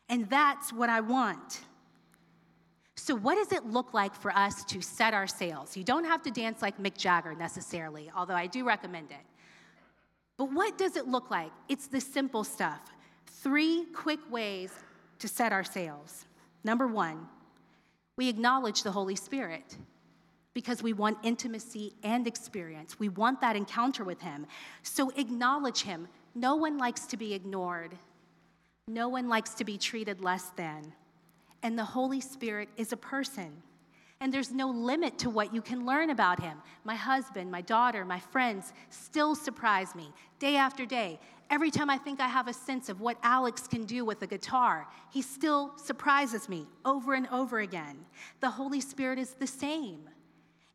And 0.08 0.28
that's 0.28 0.72
what 0.72 0.90
I 0.90 1.00
want. 1.00 1.60
So, 2.96 3.14
what 3.14 3.36
does 3.36 3.52
it 3.52 3.64
look 3.66 3.94
like 3.94 4.14
for 4.14 4.36
us 4.36 4.64
to 4.64 4.82
set 4.82 5.14
our 5.14 5.28
sails? 5.28 5.76
You 5.76 5.84
don't 5.84 6.04
have 6.04 6.22
to 6.22 6.30
dance 6.30 6.60
like 6.60 6.76
Mick 6.78 6.96
Jagger 6.96 7.34
necessarily, 7.34 8.10
although 8.16 8.34
I 8.34 8.48
do 8.48 8.66
recommend 8.66 9.12
it. 9.12 9.29
But 10.40 10.54
what 10.54 10.78
does 10.78 10.96
it 10.96 11.06
look 11.06 11.30
like? 11.30 11.52
It's 11.68 11.86
the 11.86 12.00
simple 12.00 12.44
stuff. 12.44 12.80
Three 13.26 13.84
quick 13.92 14.20
ways 14.30 14.72
to 15.18 15.28
set 15.28 15.52
our 15.52 15.62
sails. 15.62 16.24
Number 16.64 16.86
one, 16.86 17.28
we 18.16 18.30
acknowledge 18.30 18.82
the 18.82 18.90
Holy 18.90 19.16
Spirit 19.16 19.76
because 20.54 20.82
we 20.82 20.94
want 20.94 21.18
intimacy 21.22 21.92
and 22.02 22.26
experience. 22.26 22.98
We 22.98 23.10
want 23.10 23.42
that 23.42 23.54
encounter 23.54 24.02
with 24.02 24.22
Him. 24.22 24.46
So 24.82 25.12
acknowledge 25.14 25.82
Him. 25.82 26.08
No 26.34 26.56
one 26.56 26.78
likes 26.78 27.04
to 27.08 27.18
be 27.18 27.34
ignored, 27.34 27.98
no 28.88 29.10
one 29.10 29.28
likes 29.28 29.52
to 29.56 29.64
be 29.64 29.76
treated 29.76 30.24
less 30.24 30.48
than. 30.56 30.94
And 31.62 31.78
the 31.78 31.84
Holy 31.84 32.22
Spirit 32.22 32.70
is 32.78 32.94
a 32.94 32.96
person. 32.96 33.62
And 34.20 34.32
there's 34.32 34.52
no 34.52 34.68
limit 34.68 35.18
to 35.20 35.30
what 35.30 35.54
you 35.54 35.62
can 35.62 35.86
learn 35.86 36.10
about 36.10 36.40
him. 36.40 36.58
My 36.84 36.94
husband, 36.94 37.50
my 37.50 37.62
daughter, 37.62 38.04
my 38.04 38.20
friends 38.20 38.72
still 38.90 39.34
surprise 39.34 39.94
me 39.94 40.12
day 40.38 40.56
after 40.56 40.84
day. 40.84 41.18
Every 41.48 41.70
time 41.70 41.90
I 41.90 41.96
think 41.96 42.20
I 42.20 42.28
have 42.28 42.46
a 42.46 42.52
sense 42.52 42.88
of 42.88 43.00
what 43.00 43.16
Alex 43.22 43.66
can 43.66 43.84
do 43.84 44.04
with 44.04 44.22
a 44.22 44.26
guitar, 44.26 44.86
he 45.10 45.22
still 45.22 45.72
surprises 45.76 46.48
me 46.48 46.66
over 46.84 47.14
and 47.14 47.26
over 47.28 47.60
again. 47.60 48.04
The 48.40 48.50
Holy 48.50 48.80
Spirit 48.80 49.18
is 49.18 49.32
the 49.32 49.46
same. 49.46 50.08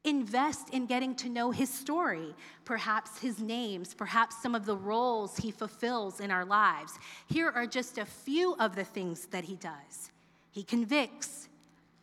Invest 0.03 0.69
in 0.69 0.85
getting 0.85 1.15
to 1.15 1.29
know 1.29 1.49
his 1.49 1.69
story, 1.69 2.35
perhaps 2.63 3.17
his 3.19 3.39
names, 3.39 3.93
perhaps 3.93 4.41
some 4.41 4.53
of 4.53 4.65
the 4.65 4.75
roles 4.75 5.37
he 5.37 5.49
fulfills 5.49 6.19
in 6.19 6.29
our 6.29 6.45
lives. 6.45 6.99
Here 7.27 7.49
are 7.49 7.65
just 7.65 7.97
a 7.97 8.05
few 8.05 8.55
of 8.59 8.75
the 8.75 8.83
things 8.83 9.27
that 9.27 9.43
he 9.43 9.55
does 9.55 10.11
he 10.51 10.63
convicts, 10.63 11.49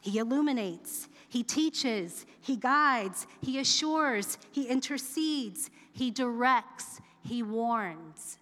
he 0.03 0.19
illuminates, 0.19 1.09
he 1.33 1.43
teaches, 1.43 2.27
he 2.43 2.57
guides, 2.57 3.27
he 3.41 3.59
assures, 3.59 4.37
he 4.51 4.65
intercedes, 4.65 5.71
he 5.95 6.11
directs, 6.11 7.01
he 7.27 7.43
warns. 7.43 8.37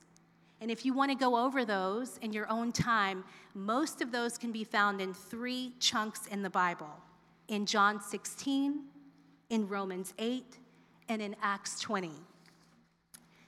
And 0.60 0.72
if 0.72 0.84
you 0.84 0.92
want 0.92 1.12
to 1.12 1.14
go 1.14 1.36
over 1.36 1.64
those 1.64 2.18
in 2.18 2.32
your 2.32 2.50
own 2.50 2.72
time, 2.72 3.22
most 3.54 4.02
of 4.02 4.10
those 4.10 4.36
can 4.36 4.50
be 4.50 4.64
found 4.64 5.00
in 5.00 5.14
three 5.14 5.72
chunks 5.78 6.26
in 6.26 6.42
the 6.42 6.50
Bible 6.50 6.90
in 7.46 7.64
John 7.64 8.00
16, 8.00 8.80
in 9.50 9.68
Romans 9.68 10.12
8, 10.18 10.58
and 11.08 11.22
in 11.22 11.36
Acts 11.40 11.78
20. 11.78 12.10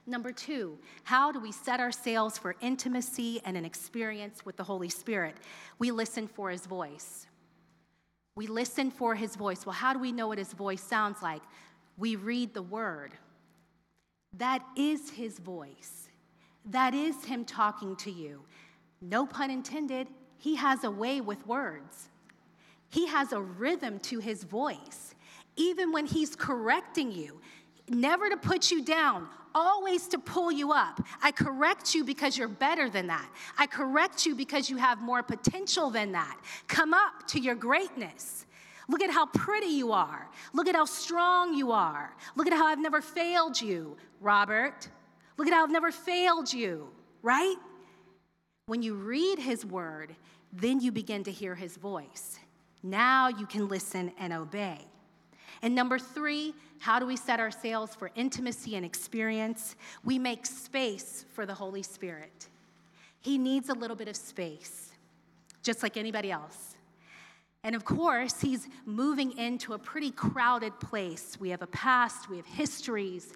Number 0.06 0.30
two, 0.30 0.78
how 1.02 1.32
do 1.32 1.40
we 1.40 1.50
set 1.50 1.80
our 1.80 1.90
sails 1.90 2.38
for 2.38 2.54
intimacy 2.60 3.40
and 3.44 3.56
an 3.56 3.64
experience 3.64 4.46
with 4.46 4.56
the 4.56 4.64
Holy 4.64 4.88
Spirit? 4.88 5.34
We 5.80 5.90
listen 5.90 6.28
for 6.28 6.50
his 6.50 6.64
voice. 6.64 7.26
We 8.36 8.46
listen 8.46 8.90
for 8.90 9.14
his 9.14 9.36
voice. 9.36 9.66
Well, 9.66 9.74
how 9.74 9.92
do 9.92 9.98
we 9.98 10.12
know 10.12 10.28
what 10.28 10.38
his 10.38 10.52
voice 10.52 10.82
sounds 10.82 11.22
like? 11.22 11.42
We 11.98 12.16
read 12.16 12.54
the 12.54 12.62
word. 12.62 13.12
That 14.38 14.64
is 14.76 15.10
his 15.10 15.38
voice. 15.38 16.08
That 16.66 16.94
is 16.94 17.24
Him 17.24 17.44
talking 17.44 17.96
to 17.96 18.10
you. 18.10 18.42
No 19.00 19.26
pun 19.26 19.50
intended, 19.50 20.08
He 20.38 20.56
has 20.56 20.84
a 20.84 20.90
way 20.90 21.20
with 21.20 21.46
words. 21.46 22.08
He 22.88 23.06
has 23.06 23.32
a 23.32 23.40
rhythm 23.40 23.98
to 24.00 24.18
His 24.18 24.44
voice. 24.44 25.14
Even 25.56 25.92
when 25.92 26.06
He's 26.06 26.36
correcting 26.36 27.10
you, 27.10 27.40
never 27.88 28.28
to 28.30 28.36
put 28.36 28.70
you 28.70 28.84
down, 28.84 29.28
always 29.54 30.06
to 30.08 30.18
pull 30.18 30.50
you 30.52 30.72
up. 30.72 31.00
I 31.22 31.32
correct 31.32 31.94
you 31.94 32.04
because 32.04 32.36
you're 32.36 32.48
better 32.48 32.88
than 32.88 33.06
that. 33.08 33.28
I 33.58 33.66
correct 33.66 34.26
you 34.26 34.34
because 34.34 34.68
you 34.70 34.76
have 34.76 35.00
more 35.00 35.22
potential 35.22 35.90
than 35.90 36.12
that. 36.12 36.38
Come 36.68 36.94
up 36.94 37.26
to 37.28 37.40
your 37.40 37.54
greatness. 37.54 38.46
Look 38.88 39.02
at 39.02 39.10
how 39.10 39.26
pretty 39.26 39.68
you 39.68 39.92
are. 39.92 40.28
Look 40.52 40.68
at 40.68 40.74
how 40.74 40.84
strong 40.84 41.54
you 41.54 41.72
are. 41.72 42.14
Look 42.36 42.46
at 42.46 42.52
how 42.52 42.66
I've 42.66 42.80
never 42.80 43.00
failed 43.00 43.60
you, 43.60 43.96
Robert. 44.20 44.88
Look 45.36 45.46
at 45.46 45.54
how 45.54 45.62
I've 45.62 45.70
never 45.70 45.90
failed 45.90 46.52
you, 46.52 46.88
right? 47.22 47.56
When 48.66 48.82
you 48.82 48.94
read 48.94 49.38
his 49.38 49.64
word, 49.64 50.14
then 50.52 50.80
you 50.80 50.92
begin 50.92 51.24
to 51.24 51.32
hear 51.32 51.54
his 51.54 51.76
voice. 51.76 52.38
Now 52.82 53.28
you 53.28 53.46
can 53.46 53.68
listen 53.68 54.12
and 54.18 54.32
obey. 54.32 54.78
And 55.62 55.74
number 55.74 55.98
three, 55.98 56.54
how 56.80 56.98
do 56.98 57.06
we 57.06 57.16
set 57.16 57.38
our 57.38 57.52
sails 57.52 57.94
for 57.94 58.10
intimacy 58.16 58.74
and 58.74 58.84
experience? 58.84 59.76
We 60.04 60.18
make 60.18 60.44
space 60.44 61.24
for 61.32 61.46
the 61.46 61.54
Holy 61.54 61.82
Spirit. 61.82 62.48
He 63.20 63.38
needs 63.38 63.68
a 63.68 63.74
little 63.74 63.96
bit 63.96 64.08
of 64.08 64.16
space, 64.16 64.90
just 65.62 65.82
like 65.82 65.96
anybody 65.96 66.32
else. 66.32 66.74
And 67.62 67.76
of 67.76 67.84
course, 67.84 68.40
he's 68.40 68.66
moving 68.84 69.38
into 69.38 69.74
a 69.74 69.78
pretty 69.78 70.10
crowded 70.10 70.78
place. 70.80 71.36
We 71.38 71.50
have 71.50 71.62
a 71.62 71.68
past, 71.68 72.28
we 72.28 72.36
have 72.38 72.46
histories, 72.46 73.32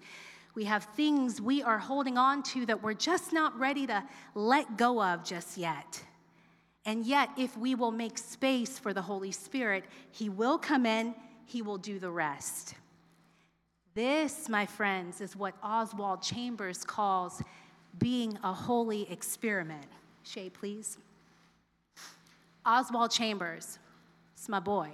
we 0.56 0.64
have 0.64 0.82
things 0.96 1.40
we 1.40 1.62
are 1.62 1.78
holding 1.78 2.18
on 2.18 2.42
to 2.44 2.66
that 2.66 2.82
we're 2.82 2.94
just 2.94 3.32
not 3.32 3.56
ready 3.56 3.86
to 3.86 4.02
let 4.34 4.76
go 4.76 5.00
of 5.00 5.22
just 5.22 5.56
yet. 5.56 6.02
And 6.84 7.06
yet, 7.06 7.28
if 7.36 7.56
we 7.56 7.76
will 7.76 7.92
make 7.92 8.18
space 8.18 8.78
for 8.78 8.92
the 8.92 9.02
Holy 9.02 9.30
Spirit, 9.30 9.84
He 10.10 10.28
will 10.28 10.58
come 10.58 10.86
in, 10.86 11.14
He 11.46 11.62
will 11.62 11.78
do 11.78 11.98
the 11.98 12.10
rest. 12.10 12.74
This, 13.94 14.48
my 14.48 14.66
friends, 14.66 15.20
is 15.22 15.34
what 15.34 15.54
Oswald 15.62 16.22
Chambers 16.22 16.84
calls 16.84 17.42
being 17.98 18.38
a 18.44 18.52
holy 18.52 19.10
experiment. 19.10 19.86
Shay, 20.22 20.50
please. 20.50 20.98
Oswald 22.66 23.10
Chambers, 23.10 23.78
it's 24.34 24.48
my 24.48 24.60
boy. 24.60 24.90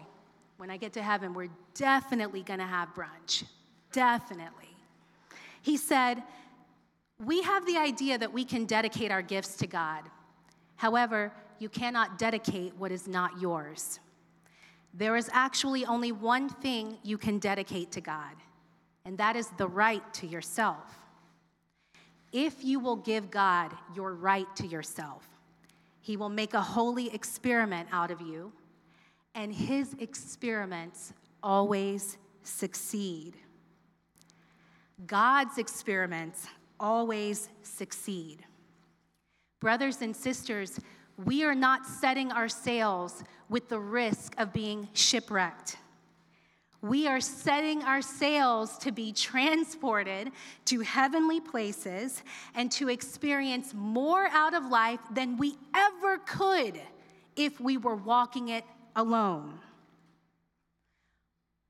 When 0.59 0.71
I 0.71 0.77
get 0.77 0.93
to 0.93 1.03
heaven, 1.03 1.35
we're 1.35 1.49
definitely 1.75 2.43
gonna 2.43 2.67
have 2.67 2.95
brunch. 2.95 3.45
Definitely. 3.91 4.77
He 5.63 5.77
said, 5.77 6.23
We 7.19 7.43
have 7.43 7.67
the 7.67 7.79
idea 7.79 8.19
that 8.19 8.33
we 8.33 8.45
can 8.45 8.67
dedicate 8.67 9.11
our 9.11 9.23
gifts 9.23 9.57
to 9.57 9.67
God. 9.67 10.03
However, 10.77 11.33
you 11.59 11.69
cannot 11.69 12.19
dedicate 12.19 12.77
what 12.77 12.93
is 12.93 13.09
not 13.09 13.41
yours. 13.41 14.01
There 14.95 15.17
is 15.17 15.31
actually 15.33 15.87
only 15.87 16.13
one 16.13 16.49
thing 16.49 16.99
you 17.03 17.17
can 17.17 17.39
dedicate 17.39 17.93
to 17.93 18.01
God, 18.01 18.35
and 19.05 19.17
that 19.19 19.37
is 19.37 19.49
the 19.57 19.67
right 19.67 20.03
to 20.15 20.27
yourself. 20.27 20.99
If 22.33 22.65
you 22.65 22.79
will 22.79 22.97
give 22.97 23.31
God 23.31 23.73
your 23.95 24.15
right 24.15 24.47
to 24.57 24.67
yourself, 24.67 25.29
He 26.01 26.17
will 26.17 26.29
make 26.29 26.55
a 26.55 26.61
holy 26.61 27.13
experiment 27.15 27.89
out 27.93 28.11
of 28.11 28.21
you, 28.21 28.53
and 29.35 29.53
His 29.55 29.95
experiments 29.99 31.13
always 31.43 32.19
succeed. 32.43 33.37
God's 35.07 35.59
experiments 35.59 36.47
always 36.79 37.49
succeed. 37.63 38.45
Brothers 39.61 40.03
and 40.03 40.15
sisters, 40.15 40.81
we 41.25 41.45
are 41.45 41.55
not 41.55 41.87
setting 41.87 42.33
our 42.33 42.49
sails 42.49 43.23
with 43.49 43.69
the 43.69 43.79
risk 43.79 44.35
of 44.39 44.53
being 44.53 44.89
shipwrecked. 44.93 45.77
We 46.81 47.07
are 47.07 47.21
setting 47.21 47.83
our 47.85 48.03
sails 48.03 48.77
to 48.79 48.91
be 48.91 49.13
transported 49.13 50.33
to 50.65 50.81
heavenly 50.81 51.39
places 51.39 52.25
and 52.57 52.73
to 52.73 52.89
experience 52.89 53.73
more 53.73 54.27
out 54.33 54.53
of 54.55 54.67
life 54.67 54.99
than 55.13 55.37
we 55.37 55.55
ever 55.75 56.19
could 56.19 56.81
if 57.37 57.61
we 57.61 57.77
were 57.77 57.95
walking 57.95 58.49
it 58.49 58.65
alone. 58.97 59.61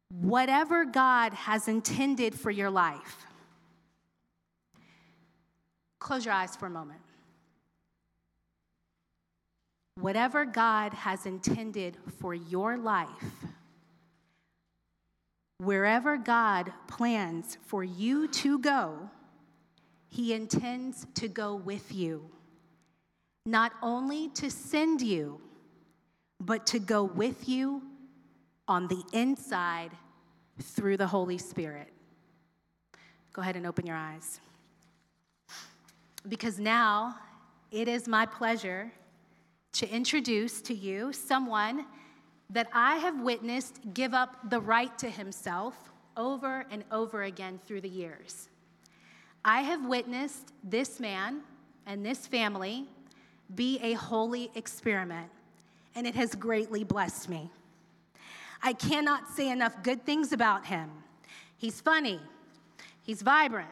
Whatever 0.09 0.87
God 0.87 1.35
has 1.35 1.69
intended 1.69 2.35
for 2.35 2.51
your 2.51 2.71
life, 2.71 3.27
close 5.99 6.25
your 6.25 6.35
eyes 6.35 6.57
for 6.57 6.67
a 6.67 6.71
moment. 6.71 7.01
Whatever 10.03 10.45
God 10.45 10.93
has 10.95 11.27
intended 11.27 11.97
for 12.19 12.35
your 12.35 12.77
life, 12.77 13.09
wherever 15.59 16.17
God 16.17 16.73
plans 16.89 17.57
for 17.67 17.85
you 17.85 18.27
to 18.27 18.59
go, 18.59 19.09
He 20.09 20.35
intends 20.35 21.07
to 21.15 21.29
go 21.29 21.55
with 21.55 21.95
you, 21.95 22.29
not 23.47 23.73
only 23.81 24.29
to 24.31 24.51
send 24.51 25.01
you, 25.01 25.41
but 26.41 26.67
to 26.67 26.81
go 26.81 27.05
with 27.05 27.49
you 27.49 27.83
on 28.67 28.89
the 28.89 29.05
inside 29.13 29.93
through 30.61 30.97
the 30.97 31.07
Holy 31.07 31.39
Spirit. 31.39 31.93
Go 33.33 33.41
ahead 33.41 33.55
and 33.55 33.67
open 33.67 33.87
your 33.87 33.97
eyes. 33.97 34.41
Because 36.29 36.59
now 36.59 37.17
it 37.71 37.87
is 37.87 38.09
my 38.09 38.27
pleasure 38.27 38.93
to 39.73 39.89
introduce 39.89 40.61
to 40.63 40.75
you 40.75 41.13
someone 41.13 41.87
that 42.51 42.69
I 42.73 42.97
have 42.97 43.21
witnessed 43.21 43.81
give 43.95 44.13
up 44.13 44.51
the 44.51 44.61
right 44.61 44.97
to 44.99 45.09
himself 45.09 45.91
over 46.17 46.67
and 46.71 46.85
over 46.91 47.23
again 47.23 47.59
through 47.67 47.81
the 47.81 47.89
years. 47.89 48.49
I 49.45 49.63
have 49.63 49.85
witnessed 49.87 50.53
this 50.63 51.01
man 51.01 51.41
and 51.87 52.05
this 52.05 52.27
family 52.27 52.87
be 53.55 53.79
a 53.81 53.95
holy 53.95 54.51
experiment, 54.55 55.31
and 55.95 56.07
it 56.07 56.15
has 56.15 56.35
greatly 56.35 56.85
blessed 56.85 57.29
me. 57.29 57.51
I 58.63 58.73
cannot 58.73 59.29
say 59.31 59.51
enough 59.51 59.83
good 59.83 60.05
things 60.07 60.33
about 60.33 60.65
him. 60.67 60.91
He's 61.57 61.81
funny, 61.81 62.21
he's 63.03 63.23
vibrant, 63.23 63.71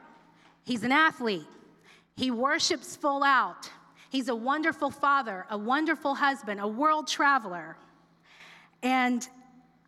he's 0.65 0.83
an 0.83 0.93
athlete, 0.93 1.47
he 2.17 2.31
worships 2.31 2.97
full 2.97 3.23
out. 3.23 3.71
He's 4.11 4.29
a 4.29 4.35
wonderful 4.35 4.91
father, 4.91 5.47
a 5.51 5.57
wonderful 5.57 6.17
husband, 6.17 6.61
a 6.61 6.67
world 6.67 7.07
traveler. 7.07 7.77
And 8.83 9.27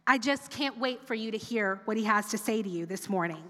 I 0.07 0.17
just 0.17 0.49
can't 0.49 0.79
wait 0.79 1.05
for 1.05 1.15
you 1.15 1.33
to 1.33 1.37
hear 1.37 1.81
what 1.87 1.97
he 1.97 2.05
has 2.05 2.29
to 2.31 2.39
say 2.39 2.63
to 2.63 2.69
you 2.69 2.87
this 2.87 3.09
morning. 3.09 3.43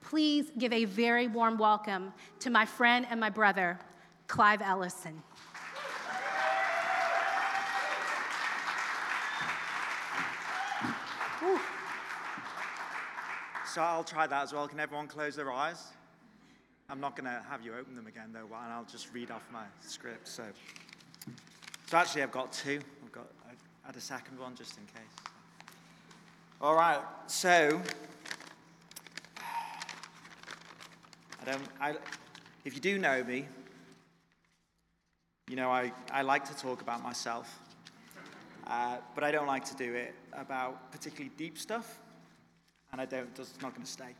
Please 0.00 0.50
give 0.58 0.72
a 0.72 0.84
very 0.84 1.28
warm 1.28 1.58
welcome 1.58 2.12
to 2.40 2.50
my 2.50 2.66
friend 2.66 3.06
and 3.08 3.20
my 3.20 3.30
brother, 3.30 3.78
Clive 4.26 4.60
Ellison. 4.62 5.22
So 13.72 13.80
I'll 13.80 14.02
try 14.02 14.26
that 14.26 14.42
as 14.42 14.52
well. 14.52 14.66
Can 14.66 14.80
everyone 14.80 15.06
close 15.06 15.36
their 15.36 15.52
eyes? 15.52 15.92
I'm 16.90 17.00
not 17.00 17.14
going 17.14 17.26
to 17.26 17.40
have 17.48 17.64
you 17.64 17.72
open 17.78 17.94
them 17.94 18.08
again, 18.08 18.30
though, 18.32 18.40
and 18.40 18.72
I'll 18.72 18.84
just 18.84 19.14
read 19.14 19.30
off 19.30 19.44
my 19.52 19.62
script. 19.80 20.26
So, 20.26 20.42
so 21.86 21.96
actually, 21.96 22.24
I've 22.24 22.32
got 22.32 22.52
two. 22.52 22.80
I've 23.04 23.12
got 23.12 23.28
I 23.46 23.52
had 23.86 23.94
a 23.94 24.00
second 24.00 24.40
one 24.40 24.56
just 24.56 24.76
in 24.76 24.84
case. 24.86 25.30
All 26.60 26.74
right. 26.74 26.98
So, 27.28 27.80
I 31.40 31.44
don't. 31.44 31.62
I, 31.80 31.94
if 32.64 32.74
you 32.74 32.80
do 32.80 32.98
know 32.98 33.22
me, 33.22 33.46
you 35.48 35.54
know 35.54 35.70
I, 35.70 35.92
I 36.10 36.22
like 36.22 36.44
to 36.46 36.56
talk 36.56 36.82
about 36.82 37.04
myself, 37.04 37.60
uh, 38.66 38.96
but 39.14 39.22
I 39.22 39.30
don't 39.30 39.46
like 39.46 39.64
to 39.66 39.76
do 39.76 39.94
it 39.94 40.12
about 40.32 40.90
particularly 40.90 41.30
deep 41.36 41.56
stuff, 41.56 42.00
and 42.90 43.00
I 43.00 43.04
don't. 43.04 43.28
It's 43.38 43.62
not 43.62 43.74
going 43.76 43.86
to 43.86 43.90
stay. 43.90 44.12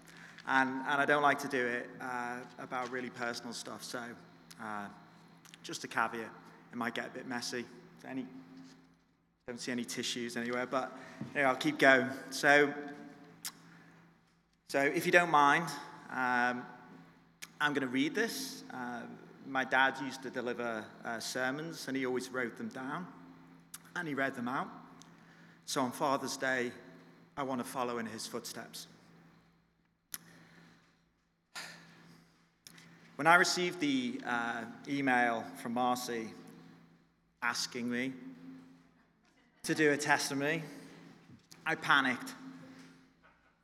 And, 0.46 0.70
and 0.88 1.00
I 1.00 1.04
don't 1.04 1.22
like 1.22 1.38
to 1.40 1.48
do 1.48 1.64
it 1.64 1.88
uh, 2.00 2.36
about 2.58 2.90
really 2.90 3.10
personal 3.10 3.52
stuff. 3.52 3.84
So, 3.84 4.00
uh, 4.60 4.86
just 5.62 5.84
a 5.84 5.88
caveat, 5.88 6.30
it 6.72 6.76
might 6.76 6.94
get 6.94 7.06
a 7.06 7.10
bit 7.10 7.28
messy. 7.28 7.64
Any, 8.08 8.26
don't 9.46 9.60
see 9.60 9.72
any 9.72 9.84
tissues 9.84 10.36
anywhere, 10.36 10.66
but 10.66 10.96
anyway, 11.34 11.48
I'll 11.48 11.56
keep 11.56 11.78
going. 11.78 12.08
So, 12.30 12.72
so 14.68 14.80
if 14.80 15.04
you 15.06 15.12
don't 15.12 15.30
mind, 15.30 15.66
um, 16.10 16.64
I'm 17.60 17.74
going 17.74 17.82
to 17.82 17.88
read 17.88 18.14
this. 18.14 18.64
Uh, 18.72 19.02
my 19.46 19.64
dad 19.64 19.96
used 20.02 20.22
to 20.22 20.30
deliver 20.30 20.84
uh, 21.04 21.18
sermons, 21.18 21.88
and 21.88 21.96
he 21.96 22.06
always 22.06 22.30
wrote 22.30 22.56
them 22.56 22.68
down, 22.68 23.06
and 23.96 24.08
he 24.08 24.14
read 24.14 24.34
them 24.34 24.48
out. 24.48 24.68
So 25.66 25.82
on 25.82 25.92
Father's 25.92 26.36
Day, 26.36 26.72
I 27.36 27.42
want 27.42 27.60
to 27.60 27.66
follow 27.68 27.98
in 27.98 28.06
his 28.06 28.26
footsteps. 28.26 28.86
When 33.20 33.26
I 33.26 33.34
received 33.34 33.80
the 33.80 34.18
uh, 34.26 34.62
email 34.88 35.44
from 35.60 35.74
Marcy 35.74 36.30
asking 37.42 37.90
me 37.90 38.14
to 39.62 39.74
do 39.74 39.92
a 39.92 39.96
testimony, 39.98 40.62
I 41.66 41.74
panicked. 41.74 42.32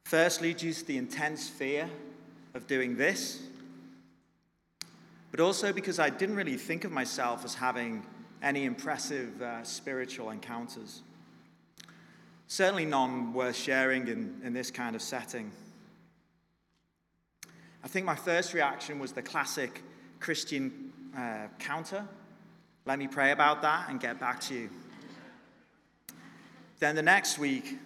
Firstly, 0.05 0.53
due 0.53 0.75
to 0.75 0.85
the 0.85 0.99
intense 0.99 1.49
fear 1.49 1.89
of 2.53 2.67
doing 2.67 2.99
this, 2.99 3.45
but 5.31 5.41
also 5.41 5.73
because 5.73 5.99
I 5.99 6.11
didn't 6.11 6.37
really 6.37 6.59
think 6.59 6.85
of 6.85 6.93
myself 6.93 7.43
as 7.43 7.55
having 7.55 8.05
any 8.43 8.67
impressive 8.67 9.41
uh, 9.41 9.65
spiritual 9.65 10.33
encounters. 10.33 11.01
Certainly 12.47 12.85
none 12.85 13.33
worth 13.33 13.57
sharing 13.57 14.07
in, 14.07 14.39
in 14.45 14.53
this 14.53 14.71
kind 14.71 14.95
of 14.95 15.01
setting. 15.01 15.51
I 17.87 17.89
think 17.89 18.05
my 18.05 18.17
first 18.17 18.53
reaction 18.53 18.99
was 18.99 19.13
the 19.13 19.23
classic 19.23 19.81
Christian 20.19 20.93
uh, 21.17 21.47
counter. 21.61 22.05
Let 22.85 22.99
me 22.99 23.07
pray 23.07 23.31
about 23.31 23.63
that 23.63 23.89
and 23.89 24.01
get 24.01 24.19
back 24.19 24.41
to 24.41 24.55
you. 24.55 24.71
Then 26.81 26.97
the 26.97 27.03
next 27.03 27.39
week, 27.39 27.79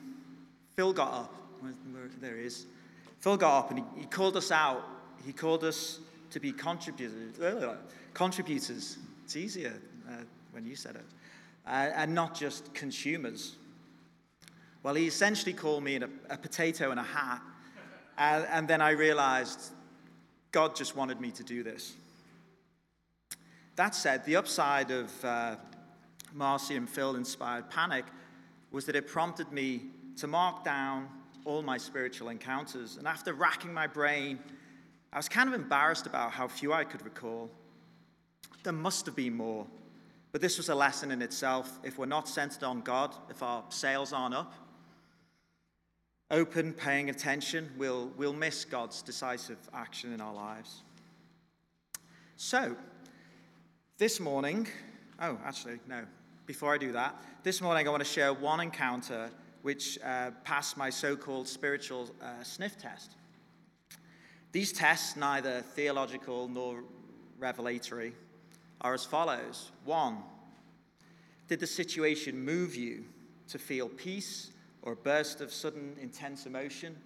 Phil 0.74 0.94
got 0.94 1.12
up. 1.12 1.34
There 2.18 2.34
he 2.34 2.44
is. 2.44 2.64
Phil 3.18 3.36
got 3.36 3.58
up 3.58 3.70
and 3.72 3.80
he, 3.80 4.00
he 4.00 4.06
called 4.06 4.38
us 4.38 4.50
out. 4.50 4.82
He 5.26 5.34
called 5.34 5.64
us 5.64 5.98
to 6.30 6.40
be 6.40 6.50
contributors. 6.50 7.38
Uh, 7.38 7.76
contributors. 8.14 8.96
It's 9.26 9.36
easier 9.36 9.74
uh, 10.08 10.22
when 10.52 10.64
you 10.64 10.76
said 10.76 10.94
it. 10.94 11.04
Uh, 11.66 11.90
and 11.94 12.14
not 12.14 12.34
just 12.34 12.72
consumers. 12.72 13.56
Well, 14.82 14.94
he 14.94 15.06
essentially 15.06 15.52
called 15.52 15.84
me 15.84 15.96
a, 15.96 16.08
a 16.30 16.38
potato 16.38 16.90
and 16.90 16.98
a 16.98 17.02
hat. 17.02 17.42
And, 18.16 18.46
and 18.50 18.66
then 18.66 18.80
I 18.80 18.92
realized 18.92 19.72
God 20.52 20.74
just 20.74 20.96
wanted 20.96 21.20
me 21.20 21.30
to 21.32 21.44
do 21.44 21.62
this. 21.62 21.94
That 23.76 23.94
said, 23.94 24.24
the 24.24 24.36
upside 24.36 24.90
of 24.90 25.24
uh, 25.24 25.56
Marcy 26.34 26.76
and 26.76 26.88
Phil 26.88 27.16
inspired 27.16 27.70
panic 27.70 28.04
was 28.72 28.84
that 28.86 28.96
it 28.96 29.06
prompted 29.06 29.50
me 29.52 29.82
to 30.16 30.26
mark 30.26 30.64
down 30.64 31.08
all 31.44 31.62
my 31.62 31.78
spiritual 31.78 32.28
encounters. 32.28 32.96
And 32.96 33.06
after 33.06 33.32
racking 33.32 33.72
my 33.72 33.86
brain, 33.86 34.38
I 35.12 35.16
was 35.16 35.28
kind 35.28 35.48
of 35.48 35.54
embarrassed 35.54 36.06
about 36.06 36.32
how 36.32 36.46
few 36.46 36.72
I 36.72 36.84
could 36.84 37.02
recall. 37.04 37.50
There 38.62 38.72
must 38.72 39.06
have 39.06 39.16
been 39.16 39.34
more. 39.34 39.66
But 40.32 40.40
this 40.40 40.58
was 40.58 40.68
a 40.68 40.74
lesson 40.74 41.10
in 41.10 41.22
itself. 41.22 41.78
If 41.82 41.98
we're 41.98 42.06
not 42.06 42.28
centered 42.28 42.62
on 42.62 42.82
God, 42.82 43.14
if 43.30 43.42
our 43.42 43.64
sails 43.70 44.12
aren't 44.12 44.34
up, 44.34 44.54
open, 46.30 46.72
paying 46.72 47.10
attention, 47.10 47.70
we'll, 47.76 48.10
we'll 48.16 48.32
miss 48.32 48.64
God's 48.64 49.02
decisive 49.02 49.58
action 49.74 50.12
in 50.12 50.20
our 50.20 50.32
lives. 50.32 50.82
So, 52.36 52.76
this 53.98 54.20
morning, 54.20 54.68
oh, 55.20 55.38
actually, 55.44 55.80
no, 55.88 56.04
before 56.46 56.72
I 56.72 56.78
do 56.78 56.92
that, 56.92 57.14
this 57.42 57.60
morning 57.60 57.86
I 57.86 57.90
want 57.90 58.02
to 58.02 58.08
share 58.08 58.32
one 58.32 58.60
encounter 58.60 59.30
which 59.62 59.98
uh, 60.04 60.30
passed 60.44 60.76
my 60.76 60.88
so 60.88 61.16
called 61.16 61.46
spiritual 61.46 62.08
uh, 62.22 62.42
sniff 62.42 62.78
test. 62.78 63.16
These 64.52 64.72
tests, 64.72 65.16
neither 65.16 65.60
theological 65.60 66.48
nor 66.48 66.82
revelatory, 67.38 68.14
are 68.80 68.94
as 68.94 69.04
follows 69.04 69.70
One, 69.84 70.18
did 71.48 71.60
the 71.60 71.66
situation 71.66 72.42
move 72.42 72.74
you 72.74 73.04
to 73.48 73.58
feel 73.58 73.88
peace 73.88 74.50
or 74.82 74.92
a 74.92 74.96
burst 74.96 75.40
of 75.40 75.52
sudden 75.52 75.96
intense 76.00 76.46
emotion, 76.46 76.96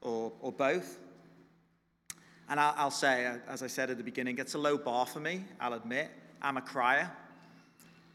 or, 0.00 0.32
or 0.40 0.52
both. 0.52 0.98
And 2.48 2.60
I'll, 2.60 2.74
I'll 2.76 2.90
say, 2.90 3.26
uh, 3.26 3.38
as 3.48 3.62
I 3.62 3.66
said 3.66 3.90
at 3.90 3.96
the 3.98 4.04
beginning, 4.04 4.38
it's 4.38 4.54
a 4.54 4.58
low 4.58 4.78
bar 4.78 5.06
for 5.06 5.20
me, 5.20 5.44
I'll 5.60 5.74
admit. 5.74 6.10
I'm 6.40 6.56
a 6.56 6.62
crier. 6.62 7.10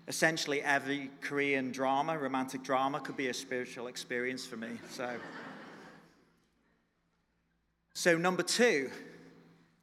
Essentially, 0.08 0.62
every 0.62 1.12
Korean 1.22 1.72
drama, 1.72 2.18
romantic 2.18 2.64
drama, 2.64 3.00
could 3.00 3.18
be 3.18 3.28
a 3.28 3.34
spiritual 3.34 3.88
experience 3.88 4.46
for 4.46 4.58
me. 4.58 4.80
So, 4.90 5.10
so 7.94 8.18
number 8.18 8.44
two, 8.44 8.90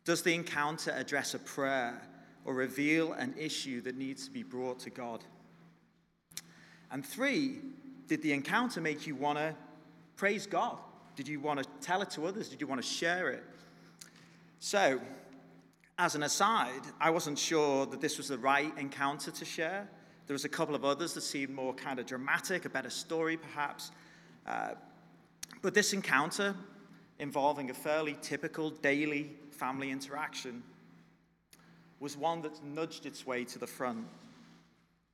does 0.04 0.22
the 0.22 0.34
encounter 0.34 0.90
address 0.92 1.34
a 1.34 1.38
prayer 1.38 2.00
or 2.44 2.54
reveal 2.54 3.12
an 3.12 3.34
issue 3.38 3.80
that 3.82 3.96
needs 3.96 4.24
to 4.24 4.30
be 4.30 4.42
brought 4.42 4.80
to 4.80 4.90
God? 4.90 5.22
And 6.90 7.04
three, 7.04 7.58
did 8.08 8.22
the 8.22 8.32
encounter 8.32 8.80
make 8.80 9.06
you 9.06 9.14
want 9.14 9.38
to 9.38 9.54
praise 10.16 10.46
God? 10.46 10.78
Did 11.14 11.28
you 11.28 11.40
want 11.40 11.60
to 11.60 11.66
tell 11.80 12.02
it 12.02 12.10
to 12.10 12.26
others? 12.26 12.48
Did 12.48 12.60
you 12.60 12.66
want 12.66 12.82
to 12.82 12.86
share 12.86 13.30
it? 13.30 13.44
So, 14.58 15.00
as 15.98 16.14
an 16.14 16.22
aside, 16.22 16.82
I 17.00 17.10
wasn't 17.10 17.38
sure 17.38 17.86
that 17.86 18.00
this 18.00 18.18
was 18.18 18.28
the 18.28 18.38
right 18.38 18.76
encounter 18.78 19.30
to 19.30 19.44
share 19.44 19.88
There 20.28 20.34
was 20.34 20.44
a 20.44 20.48
couple 20.48 20.74
of 20.74 20.84
others 20.84 21.14
that 21.14 21.22
seemed 21.22 21.54
more 21.54 21.72
kind 21.72 21.98
of 21.98 22.06
dramatic, 22.06 22.66
a 22.66 22.68
better 22.68 22.90
story 22.90 23.36
perhaps. 23.36 23.92
Uh, 24.46 24.72
but 25.62 25.74
this 25.74 25.92
encounter, 25.92 26.54
involving 27.18 27.70
a 27.70 27.74
fairly 27.74 28.16
typical 28.20 28.70
daily 28.70 29.32
family 29.50 29.90
interaction, 29.90 30.62
was 31.98 32.16
one 32.16 32.42
that 32.42 32.62
nudged 32.62 33.06
its 33.06 33.26
way 33.26 33.44
to 33.44 33.58
the 33.58 33.66
front. 33.66 34.06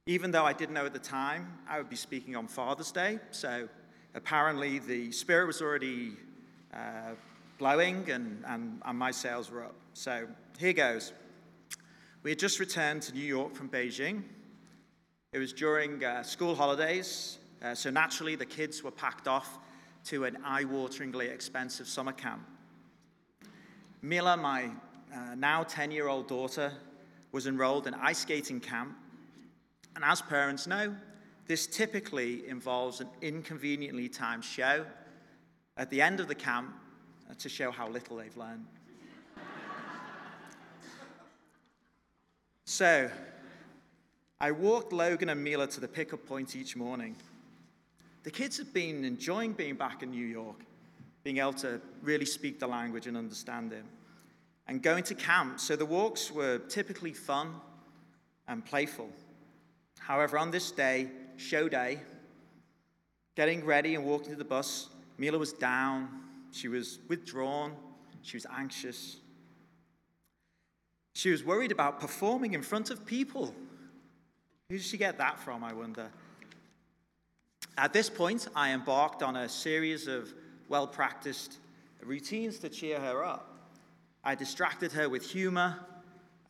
Even 0.07 0.31
though 0.31 0.45
I 0.45 0.53
didn't 0.53 0.75
know 0.75 0.85
at 0.85 0.93
the 0.93 0.99
time 0.99 1.51
I 1.67 1.79
would 1.79 1.89
be 1.89 1.97
speaking 1.97 2.37
on 2.37 2.47
Father's 2.47 2.93
Day, 2.93 3.19
so 3.31 3.67
apparently 4.15 4.79
the 4.79 5.11
spirit 5.13 5.47
was 5.47 5.63
already 5.63 6.13
uh, 6.75 7.13
blowing 7.59 8.11
and, 8.11 8.45
and, 8.47 8.83
and 8.85 8.99
my 8.99 9.11
sails 9.11 9.51
were 9.51 9.65
up. 9.65 9.75
So 9.95 10.27
here 10.59 10.75
goes. 10.75 11.15
We 12.23 12.33
had 12.33 12.39
just 12.39 12.61
returned 12.61 13.01
to 13.03 13.15
New 13.15 13.25
York 13.25 13.55
from 13.55 13.71
Beijing. 13.71 14.25
It 15.33 15.39
was 15.39 15.55
during 15.55 16.05
uh, 16.05 16.23
school 16.23 16.55
holidays, 16.55 17.39
uh, 17.63 17.75
so 17.75 17.89
naturally 17.89 18.37
the 18.37 18.45
kids 18.45 18.83
were 18.83 18.91
packed 18.91 19.27
off 19.27 19.59
to 20.05 20.25
an 20.25 20.37
eye 20.45 20.65
wateringly 20.65 21.33
expensive 21.33 21.89
summer 21.89 22.13
camp. 22.13 22.43
Mila, 24.03 24.37
my 24.37 24.65
uh, 25.15 25.35
now 25.35 25.63
10 25.63 25.91
year 25.91 26.09
old 26.09 26.29
daughter, 26.29 26.75
was 27.33 27.47
enrolled 27.47 27.87
in 27.87 27.95
ice 27.95 28.19
skating 28.19 28.61
camp. 28.61 28.99
And 29.95 30.05
as 30.05 30.21
parents 30.23 30.67
know, 30.67 30.95
this 31.47 31.67
typically 31.67 32.49
involves 32.49 33.01
an 33.01 33.09
inconveniently 33.21 34.09
timed 34.09 34.45
show 34.45 34.85
at 35.77 35.91
the 35.91 36.01
end 36.01 36.21
of 36.21 36.29
the 36.29 36.35
camp 36.35 36.73
uh, 37.31 37.35
to 37.39 37.49
show 37.49 37.71
how 37.71 37.89
little 37.89 38.17
they've 38.17 38.37
learned. 38.37 38.67
so, 42.65 43.11
I 44.41 44.51
walked 44.51 44.93
Logan 44.93 45.29
and 45.29 45.43
Mila 45.43 45.67
to 45.69 45.81
the 45.81 45.89
pickup 45.89 46.27
point 46.27 46.57
each 46.57 46.77
morning. 46.77 47.17
The 48.25 48.31
kids 48.31 48.57
have 48.59 48.73
been 48.73 49.05
enjoying 49.05 49.53
being 49.53 49.75
back 49.75 50.03
in 50.03 50.11
New 50.11 50.27
York, 50.27 50.57
being 51.23 51.39
able 51.39 51.53
to 51.55 51.81
really 52.03 52.25
speak 52.25 52.59
the 52.59 52.67
language 52.67 53.07
and 53.07 53.17
understand 53.17 53.73
it, 53.73 53.85
and 54.67 54.83
going 54.83 55.05
to 55.05 55.15
camp. 55.15 55.61
So 55.61 55.77
the 55.77 55.87
walks 55.87 56.31
were 56.31 56.59
typically 56.59 57.13
fun 57.13 57.55
and 58.49 58.65
playful. 58.65 59.11
However, 60.07 60.37
on 60.37 60.51
this 60.51 60.71
day, 60.71 61.09
show 61.37 61.67
day, 61.67 61.99
getting 63.37 63.65
ready 63.65 63.95
and 63.95 64.05
walking 64.05 64.31
to 64.33 64.37
the 64.37 64.45
bus, 64.45 64.89
Mila 65.17 65.39
was 65.39 65.55
down, 65.55 66.09
she 66.53 66.69
was 66.69 66.99
withdrawn, 67.09 67.75
she 68.21 68.37
was 68.37 68.47
anxious. 68.55 69.17
She 71.15 71.31
was 71.31 71.43
worried 71.43 71.73
about 71.73 72.01
performing 72.01 72.53
in 72.53 72.63
front 72.63 72.91
of 72.91 73.07
people. 73.07 73.55
Who 74.69 74.77
did 74.77 74.83
she 74.83 74.99
get 74.99 75.17
that 75.19 75.39
from, 75.39 75.65
I 75.65 75.73
wonder? 75.73 76.11
At 77.79 77.95
this 77.95 78.11
point, 78.11 78.47
I 78.55 78.73
embarked 78.73 79.23
on 79.23 79.37
a 79.37 79.49
series 79.49 80.07
of 80.07 80.35
well 80.69 80.87
practiced 80.87 81.59
routines 82.03 82.59
to 82.59 82.69
cheer 82.69 83.01
her 83.01 83.25
up. 83.25 83.71
I 84.23 84.35
distracted 84.35 84.93
her 84.93 85.09
with 85.09 85.31
humor. 85.31 85.79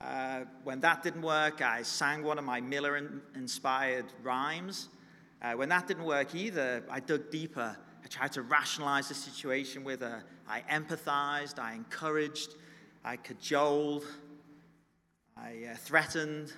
Uh, 0.04 0.44
when 0.64 0.80
that 0.80 1.02
didn't 1.02 1.22
work, 1.22 1.62
I 1.62 1.82
sang 1.82 2.22
one 2.22 2.38
of 2.38 2.44
my 2.44 2.60
Miller 2.60 3.22
inspired 3.34 4.04
rhymes. 4.22 4.90
Uh, 5.40 5.52
when 5.52 5.70
that 5.70 5.86
didn't 5.86 6.04
work 6.04 6.34
either, 6.34 6.84
I 6.90 7.00
dug 7.00 7.30
deeper. 7.30 7.74
I 8.04 8.06
tried 8.08 8.32
to 8.32 8.42
rationalize 8.42 9.08
the 9.08 9.14
situation 9.14 9.82
with 9.82 10.00
her. 10.00 10.22
I 10.46 10.60
empathized, 10.70 11.58
I 11.58 11.72
encouraged, 11.72 12.54
I 13.02 13.16
cajoled, 13.16 14.04
I 15.38 15.70
uh, 15.72 15.76
threatened. 15.76 16.52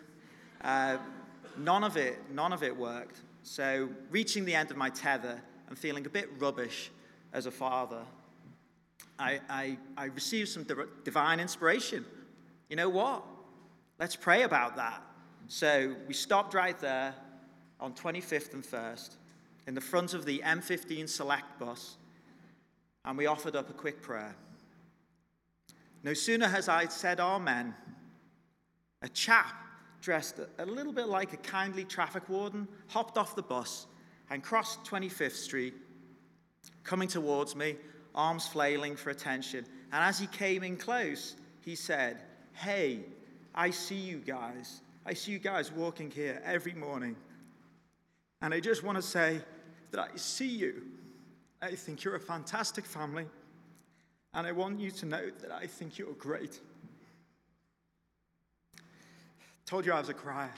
Uh, 0.62 0.96
none 1.56 1.84
of 1.84 1.96
it, 1.96 2.18
none 2.32 2.52
of 2.52 2.64
it 2.64 2.76
worked. 2.76 3.20
So, 3.44 3.88
reaching 4.10 4.44
the 4.44 4.56
end 4.56 4.72
of 4.72 4.76
my 4.76 4.90
tether 4.90 5.40
and 5.68 5.78
feeling 5.78 6.04
a 6.06 6.10
bit 6.10 6.28
rubbish 6.40 6.90
as 7.32 7.46
a 7.46 7.52
father, 7.52 8.02
I, 9.20 9.38
I, 9.48 9.78
I 9.96 10.06
received 10.06 10.48
some 10.48 10.66
divine 11.04 11.38
inspiration. 11.38 12.04
You 12.68 12.74
know 12.74 12.88
what? 12.88 13.22
Let's 13.98 14.16
pray 14.16 14.42
about 14.42 14.76
that. 14.76 15.02
So, 15.48 15.94
we 16.06 16.12
stopped 16.12 16.52
right 16.52 16.78
there 16.78 17.14
on 17.80 17.94
25th 17.94 18.52
and 18.52 18.62
1st 18.62 19.16
in 19.66 19.74
the 19.74 19.80
front 19.80 20.12
of 20.12 20.26
the 20.26 20.42
M15 20.44 21.08
Select 21.08 21.58
bus, 21.58 21.96
and 23.04 23.16
we 23.16 23.26
offered 23.26 23.56
up 23.56 23.70
a 23.70 23.72
quick 23.72 24.02
prayer. 24.02 24.34
No 26.02 26.12
sooner 26.12 26.46
has 26.46 26.68
I 26.68 26.86
said 26.86 27.20
Amen, 27.20 27.74
a 29.00 29.08
chap 29.08 29.54
dressed 30.02 30.40
a 30.58 30.66
little 30.66 30.92
bit 30.92 31.08
like 31.08 31.32
a 31.32 31.38
kindly 31.38 31.84
traffic 31.84 32.28
warden, 32.28 32.68
hopped 32.88 33.16
off 33.16 33.34
the 33.34 33.42
bus 33.42 33.86
and 34.30 34.42
crossed 34.42 34.84
25th 34.84 35.32
Street, 35.32 35.74
coming 36.84 37.08
towards 37.08 37.56
me, 37.56 37.76
arms 38.14 38.46
flailing 38.46 38.94
for 38.94 39.10
attention. 39.10 39.64
And 39.92 40.04
as 40.04 40.18
he 40.18 40.26
came 40.26 40.62
in 40.62 40.76
close, 40.76 41.36
he 41.60 41.74
said, 41.74 42.22
Hey, 42.52 43.00
I 43.56 43.70
see 43.70 43.96
you 43.96 44.18
guys. 44.18 44.82
I 45.06 45.14
see 45.14 45.32
you 45.32 45.38
guys 45.38 45.72
walking 45.72 46.10
here 46.10 46.42
every 46.44 46.74
morning. 46.74 47.16
And 48.42 48.52
I 48.52 48.60
just 48.60 48.82
want 48.82 48.96
to 48.96 49.02
say 49.02 49.40
that 49.92 50.00
I 50.00 50.16
see 50.16 50.48
you. 50.48 50.82
I 51.62 51.74
think 51.74 52.04
you're 52.04 52.16
a 52.16 52.20
fantastic 52.20 52.84
family. 52.84 53.26
And 54.34 54.46
I 54.46 54.52
want 54.52 54.78
you 54.78 54.90
to 54.90 55.06
know 55.06 55.30
that 55.40 55.50
I 55.50 55.66
think 55.66 55.96
you're 55.96 56.12
great. 56.12 56.60
Told 59.64 59.86
you 59.86 59.92
I 59.92 60.00
was 60.00 60.10
a 60.10 60.14
crier. 60.14 60.50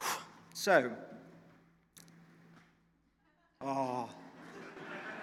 so, 0.54 0.90
oh, 3.60 4.08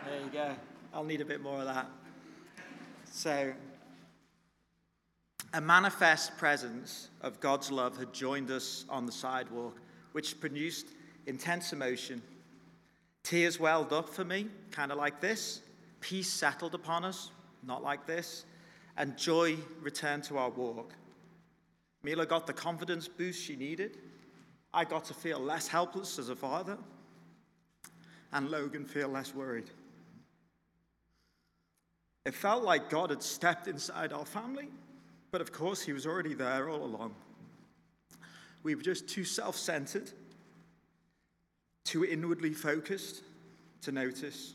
there 0.05 0.19
you 0.19 0.29
go. 0.31 0.55
I'll 0.93 1.03
need 1.03 1.21
a 1.21 1.25
bit 1.25 1.41
more 1.41 1.59
of 1.59 1.65
that. 1.65 1.87
So, 3.11 3.53
a 5.53 5.61
manifest 5.61 6.35
presence 6.37 7.09
of 7.21 7.39
God's 7.39 7.71
love 7.71 7.97
had 7.97 8.11
joined 8.11 8.49
us 8.49 8.85
on 8.89 9.05
the 9.05 9.11
sidewalk, 9.11 9.79
which 10.11 10.39
produced 10.39 10.87
intense 11.27 11.71
emotion. 11.73 12.21
Tears 13.21 13.59
welled 13.59 13.93
up 13.93 14.09
for 14.09 14.25
me, 14.25 14.47
kind 14.71 14.91
of 14.91 14.97
like 14.97 15.21
this. 15.21 15.61
Peace 16.01 16.29
settled 16.29 16.73
upon 16.73 17.05
us, 17.05 17.29
not 17.65 17.83
like 17.83 18.07
this. 18.07 18.45
And 18.97 19.15
joy 19.15 19.55
returned 19.81 20.23
to 20.25 20.37
our 20.37 20.49
walk. 20.49 20.93
Mila 22.03 22.25
got 22.25 22.47
the 22.47 22.53
confidence 22.53 23.07
boost 23.07 23.41
she 23.41 23.55
needed. 23.55 23.97
I 24.73 24.85
got 24.85 25.05
to 25.05 25.13
feel 25.13 25.39
less 25.39 25.67
helpless 25.67 26.17
as 26.17 26.29
a 26.29 26.35
father. 26.35 26.77
And 28.33 28.49
Logan 28.49 28.85
feel 28.85 29.07
less 29.07 29.35
worried. 29.35 29.69
It 32.25 32.33
felt 32.33 32.63
like 32.63 32.89
God 32.89 33.11
had 33.11 33.21
stepped 33.21 33.67
inside 33.67 34.11
our 34.11 34.25
family, 34.25 34.69
but 35.33 35.41
of 35.41 35.51
course, 35.51 35.81
He 35.81 35.93
was 35.93 36.05
already 36.05 36.35
there 36.35 36.69
all 36.69 36.85
along. 36.85 37.15
We 38.61 38.75
were 38.75 38.83
just 38.83 39.09
too 39.09 39.23
self 39.23 39.57
centered, 39.57 40.11
too 41.83 42.05
inwardly 42.05 42.53
focused 42.53 43.23
to 43.81 43.91
notice. 43.91 44.53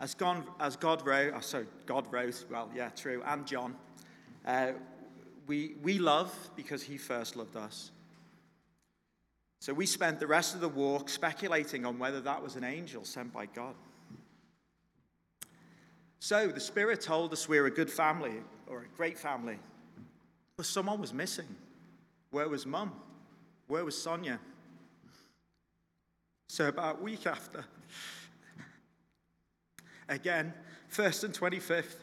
As 0.00 0.12
God, 0.14 0.42
as 0.58 0.74
God 0.74 1.06
wrote, 1.06 1.32
oh, 1.36 1.40
sorry, 1.40 1.66
God 1.86 2.12
wrote, 2.12 2.44
well, 2.50 2.68
yeah, 2.74 2.88
true, 2.88 3.22
and 3.24 3.46
John, 3.46 3.76
uh, 4.44 4.72
we, 5.46 5.76
we 5.80 6.00
love 6.00 6.36
because 6.56 6.82
he 6.82 6.98
first 6.98 7.36
loved 7.36 7.54
us. 7.54 7.92
So 9.60 9.72
we 9.72 9.86
spent 9.86 10.18
the 10.18 10.26
rest 10.26 10.56
of 10.56 10.60
the 10.60 10.68
walk 10.68 11.08
speculating 11.08 11.86
on 11.86 12.00
whether 12.00 12.20
that 12.22 12.42
was 12.42 12.56
an 12.56 12.64
angel 12.64 13.04
sent 13.04 13.32
by 13.32 13.46
God. 13.46 13.76
So 16.18 16.48
the 16.48 16.58
Spirit 16.58 17.00
told 17.02 17.32
us 17.32 17.48
we're 17.48 17.66
a 17.66 17.70
good 17.70 17.90
family 17.90 18.42
or 18.66 18.80
a 18.80 18.96
great 18.96 19.18
family, 19.18 19.58
but 20.56 20.66
someone 20.66 21.00
was 21.00 21.12
missing. 21.12 21.48
Where 22.30 22.48
was 22.48 22.66
Mum? 22.66 22.92
Where 23.68 23.84
was 23.84 24.00
Sonia? 24.00 24.40
So 26.48 26.68
about 26.68 27.00
a 27.00 27.02
week 27.02 27.26
after, 27.26 27.64
again, 30.08 30.52
1st 30.92 31.24
and 31.24 31.34
25th, 31.34 31.96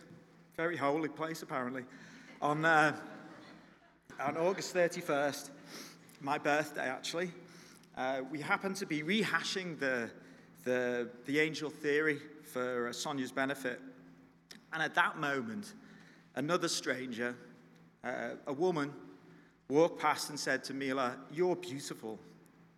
very 0.57 0.75
holy 0.75 1.09
place 1.09 1.41
apparently, 1.41 1.83
on 2.41 2.65
uh, 2.65 2.95
on 4.19 4.37
August 4.37 4.75
31st, 4.75 5.49
my 6.19 6.37
birthday 6.37 6.87
actually, 6.87 7.31
uh, 7.97 8.21
we 8.29 8.39
happened 8.39 8.75
to 8.75 8.85
be 8.85 9.01
rehashing 9.01 9.79
the, 9.79 10.09
the, 10.63 11.09
the 11.25 11.39
angel 11.39 11.69
theory 11.69 12.19
for 12.43 12.87
uh, 12.87 12.93
Sonia's 12.93 13.31
benefit. 13.31 13.79
And 14.73 14.81
at 14.81 14.93
that 14.95 15.17
moment, 15.17 15.73
another 16.35 16.67
stranger, 16.67 17.35
uh, 18.03 18.31
a 18.47 18.53
woman, 18.53 18.93
walked 19.69 20.01
past 20.01 20.29
and 20.29 20.39
said 20.39 20.63
to 20.65 20.73
Mila, 20.73 21.15
You're 21.31 21.55
beautiful. 21.55 22.19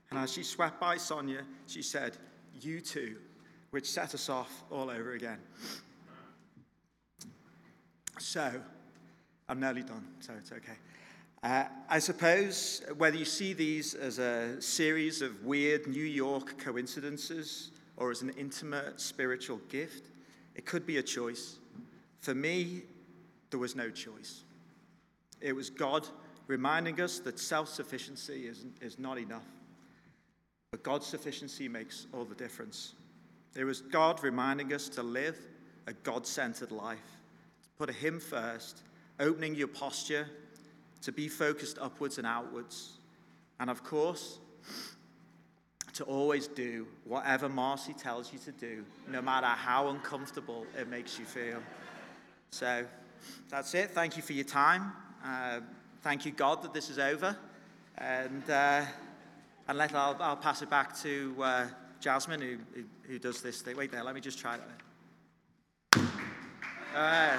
And 0.10 0.20
as 0.20 0.32
she 0.32 0.44
swept 0.44 0.80
by 0.80 0.98
Sonia, 0.98 1.44
she 1.68 1.82
said, 1.82 2.18
You 2.62 2.82
too, 2.82 3.18
which 3.72 3.90
set 3.90 4.14
us 4.14 4.30
off 4.30 4.64
all 4.70 4.90
over 4.90 5.14
again. 5.14 5.40
So, 8.20 8.52
I'm 9.50 9.60
nearly 9.60 9.82
done, 9.84 10.06
so 10.20 10.34
it's 10.38 10.52
okay. 10.52 10.78
Uh, 11.44 11.66
I 11.90 12.00
suppose 12.00 12.82
whether 12.98 13.18
you 13.18 13.26
see 13.26 13.54
these 13.54 13.96
as 13.96 14.18
a 14.18 14.62
series 14.62 15.22
of 15.22 15.44
weird 15.44 15.88
New 15.88 16.06
York 16.06 16.58
coincidences 16.58 17.72
or 17.98 18.12
as 18.12 18.22
an 18.22 18.30
intimate 18.38 19.02
spiritual 19.02 19.58
gift, 19.68 20.10
it 20.56 20.66
could 20.66 20.86
be 20.86 20.98
a 20.98 21.04
choice. 21.04 21.58
For 22.22 22.34
me, 22.34 22.84
there 23.54 23.60
was 23.60 23.76
no 23.76 23.92
choice. 23.92 24.42
It 25.40 25.56
was 25.56 25.70
God 25.70 26.08
reminding 26.48 27.00
us 27.00 27.20
that 27.20 27.38
self 27.38 27.70
sufficiency 27.70 28.48
is, 28.48 28.66
is 28.82 28.98
not 28.98 29.20
enough. 29.20 29.46
But 30.72 30.82
God's 30.82 31.06
sufficiency 31.06 31.70
makes 31.70 32.08
all 32.12 32.26
the 32.26 32.34
difference. 32.34 32.96
It 33.56 33.64
was 33.64 33.82
God 33.82 34.24
reminding 34.24 34.74
us 34.74 34.90
to 34.90 35.04
live 35.04 35.38
a 35.86 35.94
God 35.94 36.26
centered 36.26 36.72
life, 36.72 36.98
to 37.62 37.70
put 37.78 37.94
Him 37.94 38.20
first, 38.20 38.82
opening 39.20 39.54
your 39.54 39.68
posture, 39.68 40.28
to 41.04 41.12
be 41.12 41.28
focused 41.28 41.78
upwards 41.80 42.18
and 42.18 42.26
outwards. 42.26 42.94
And 43.60 43.70
of 43.70 43.84
course, 43.84 44.40
to 45.94 46.04
always 46.06 46.48
do 46.48 46.88
whatever 47.04 47.48
Marcy 47.48 47.94
tells 47.94 48.34
you 48.34 48.40
to 48.40 48.52
do, 48.52 48.84
no 49.08 49.22
matter 49.22 49.46
how 49.46 49.90
uncomfortable 49.90 50.66
it 50.76 50.90
makes 50.90 51.20
you 51.20 51.26
feel. 51.26 51.62
So 52.50 52.86
that's 53.50 53.74
it. 53.74 53.92
Thank 53.92 54.18
you 54.18 54.24
for 54.24 54.34
your 54.34 54.46
time. 54.46 54.92
Uh, 55.24 55.60
thank 56.02 56.26
you, 56.26 56.32
God, 56.32 56.62
that 56.64 56.74
this 56.74 56.90
is 56.90 57.00
over. 57.00 57.36
And, 57.98 58.50
uh, 58.50 58.86
and 59.68 59.78
let, 59.78 59.94
I'll, 59.94 60.18
I'll 60.20 60.38
pass 60.38 60.62
it 60.62 60.70
back 60.70 60.98
to 61.02 61.36
uh, 61.42 61.68
Jasmine, 62.00 62.42
who, 62.42 62.58
who, 62.76 62.84
who, 63.04 63.20
does 63.20 63.42
this 63.42 63.62
thing. 63.62 63.78
Wait 63.78 63.92
there, 63.92 64.04
let 64.04 64.16
me 64.16 64.22
just 64.22 64.40
try 64.40 64.58
that. 64.58 66.04
Uh, 66.96 67.38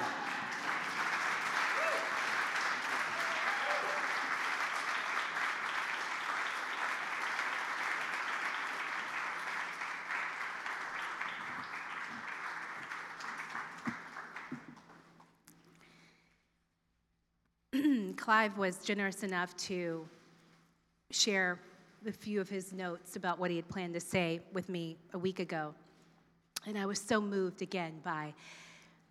Clive 18.15 18.57
was 18.57 18.77
generous 18.77 19.23
enough 19.23 19.55
to 19.57 20.07
share 21.11 21.59
a 22.07 22.11
few 22.11 22.39
of 22.39 22.49
his 22.49 22.73
notes 22.73 23.15
about 23.15 23.39
what 23.39 23.49
he 23.49 23.55
had 23.55 23.67
planned 23.67 23.93
to 23.93 23.99
say 23.99 24.39
with 24.53 24.69
me 24.69 24.97
a 25.13 25.17
week 25.17 25.39
ago. 25.39 25.73
And 26.67 26.77
I 26.77 26.85
was 26.85 26.99
so 26.99 27.19
moved 27.21 27.61
again 27.61 27.93
by 28.03 28.33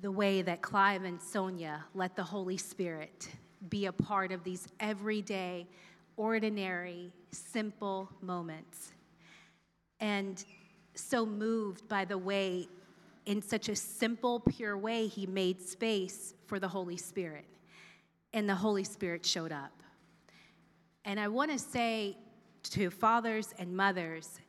the 0.00 0.10
way 0.10 0.42
that 0.42 0.62
Clive 0.62 1.04
and 1.04 1.20
Sonia 1.20 1.84
let 1.94 2.16
the 2.16 2.22
Holy 2.22 2.56
Spirit 2.56 3.28
be 3.68 3.86
a 3.86 3.92
part 3.92 4.32
of 4.32 4.44
these 4.44 4.68
everyday, 4.80 5.66
ordinary, 6.16 7.12
simple 7.30 8.10
moments. 8.20 8.92
And 10.00 10.44
so 10.94 11.24
moved 11.24 11.88
by 11.88 12.04
the 12.04 12.18
way, 12.18 12.68
in 13.26 13.40
such 13.40 13.68
a 13.68 13.76
simple, 13.76 14.40
pure 14.40 14.76
way, 14.76 15.06
he 15.06 15.26
made 15.26 15.62
space 15.62 16.34
for 16.46 16.58
the 16.58 16.68
Holy 16.68 16.96
Spirit 16.96 17.46
and 18.34 18.48
the 18.48 18.54
Holy 18.54 18.84
Spirit 18.84 19.24
showed 19.24 19.52
up. 19.52 19.72
And 21.06 21.18
I 21.18 21.28
want 21.28 21.52
to 21.52 21.58
say 21.58 22.18
to 22.64 22.90
fathers 22.90 23.54
and 23.58 23.74
mothers, 23.74 24.40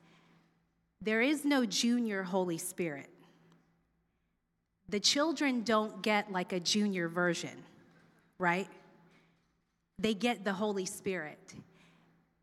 there 1.02 1.22
is 1.22 1.46
no 1.46 1.66
junior 1.66 2.24
Holy 2.24 2.58
Spirit. 2.58 3.10
The 4.90 5.00
children 5.00 5.62
don't 5.64 6.02
get 6.02 6.32
like 6.32 6.52
a 6.52 6.60
junior 6.60 7.08
version, 7.08 7.64
right? 8.40 8.68
They 10.00 10.14
get 10.14 10.44
the 10.44 10.54
Holy 10.54 10.86
Spirit. 10.86 11.54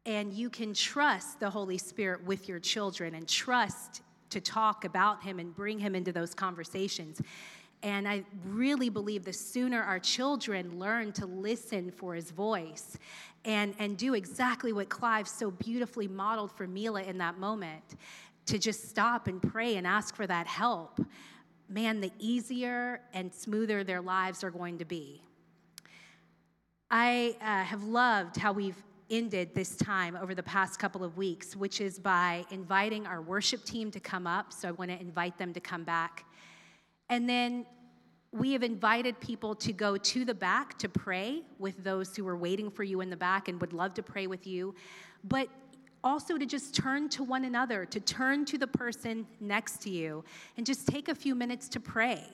And 0.06 0.32
you 0.32 0.48
can 0.48 0.74
trust 0.74 1.40
the 1.40 1.50
Holy 1.50 1.78
Spirit 1.78 2.24
with 2.24 2.48
your 2.48 2.58
children 2.58 3.14
and 3.14 3.28
trust 3.28 4.02
to 4.30 4.40
talk 4.40 4.84
about 4.84 5.22
Him 5.22 5.38
and 5.38 5.54
bring 5.54 5.78
Him 5.78 5.94
into 5.94 6.12
those 6.12 6.34
conversations. 6.34 7.20
And 7.82 8.08
I 8.08 8.24
really 8.46 8.88
believe 8.88 9.24
the 9.24 9.32
sooner 9.32 9.82
our 9.82 9.98
children 9.98 10.78
learn 10.78 11.12
to 11.12 11.26
listen 11.26 11.90
for 11.90 12.14
his 12.14 12.30
voice 12.30 12.96
and, 13.44 13.74
and 13.78 13.96
do 13.96 14.14
exactly 14.14 14.72
what 14.72 14.88
Clive 14.88 15.26
so 15.26 15.50
beautifully 15.50 16.06
modeled 16.06 16.52
for 16.52 16.66
Mila 16.66 17.02
in 17.02 17.18
that 17.18 17.38
moment 17.38 17.96
to 18.46 18.58
just 18.58 18.88
stop 18.88 19.26
and 19.26 19.42
pray 19.42 19.76
and 19.76 19.86
ask 19.86 20.14
for 20.14 20.26
that 20.26 20.46
help, 20.46 21.00
man, 21.68 22.00
the 22.00 22.12
easier 22.18 23.00
and 23.14 23.32
smoother 23.32 23.82
their 23.82 24.00
lives 24.00 24.44
are 24.44 24.50
going 24.50 24.78
to 24.78 24.84
be. 24.84 25.22
I 26.90 27.36
uh, 27.40 27.64
have 27.64 27.84
loved 27.84 28.36
how 28.36 28.52
we've 28.52 28.80
ended 29.10 29.54
this 29.54 29.76
time 29.76 30.16
over 30.16 30.34
the 30.34 30.42
past 30.42 30.78
couple 30.78 31.02
of 31.04 31.16
weeks, 31.16 31.56
which 31.56 31.80
is 31.80 31.98
by 31.98 32.44
inviting 32.50 33.06
our 33.06 33.20
worship 33.20 33.64
team 33.64 33.90
to 33.90 34.00
come 34.00 34.26
up. 34.26 34.52
So 34.52 34.68
I 34.68 34.72
want 34.72 34.90
to 34.90 35.00
invite 35.00 35.38
them 35.38 35.52
to 35.54 35.60
come 35.60 35.84
back. 35.84 36.24
And 37.12 37.28
then 37.28 37.66
we 38.32 38.52
have 38.52 38.62
invited 38.62 39.20
people 39.20 39.54
to 39.56 39.70
go 39.74 39.98
to 39.98 40.24
the 40.24 40.32
back 40.32 40.78
to 40.78 40.88
pray 40.88 41.42
with 41.58 41.84
those 41.84 42.16
who 42.16 42.26
are 42.26 42.38
waiting 42.38 42.70
for 42.70 42.84
you 42.84 43.02
in 43.02 43.10
the 43.10 43.18
back 43.18 43.48
and 43.48 43.60
would 43.60 43.74
love 43.74 43.92
to 43.94 44.02
pray 44.02 44.26
with 44.26 44.46
you. 44.46 44.74
But 45.22 45.48
also 46.02 46.38
to 46.38 46.46
just 46.46 46.74
turn 46.74 47.10
to 47.10 47.22
one 47.22 47.44
another, 47.44 47.84
to 47.84 48.00
turn 48.00 48.46
to 48.46 48.56
the 48.56 48.66
person 48.66 49.26
next 49.40 49.82
to 49.82 49.90
you, 49.90 50.24
and 50.56 50.64
just 50.64 50.88
take 50.88 51.08
a 51.08 51.14
few 51.14 51.34
minutes 51.34 51.68
to 51.68 51.80
pray. 51.80 52.24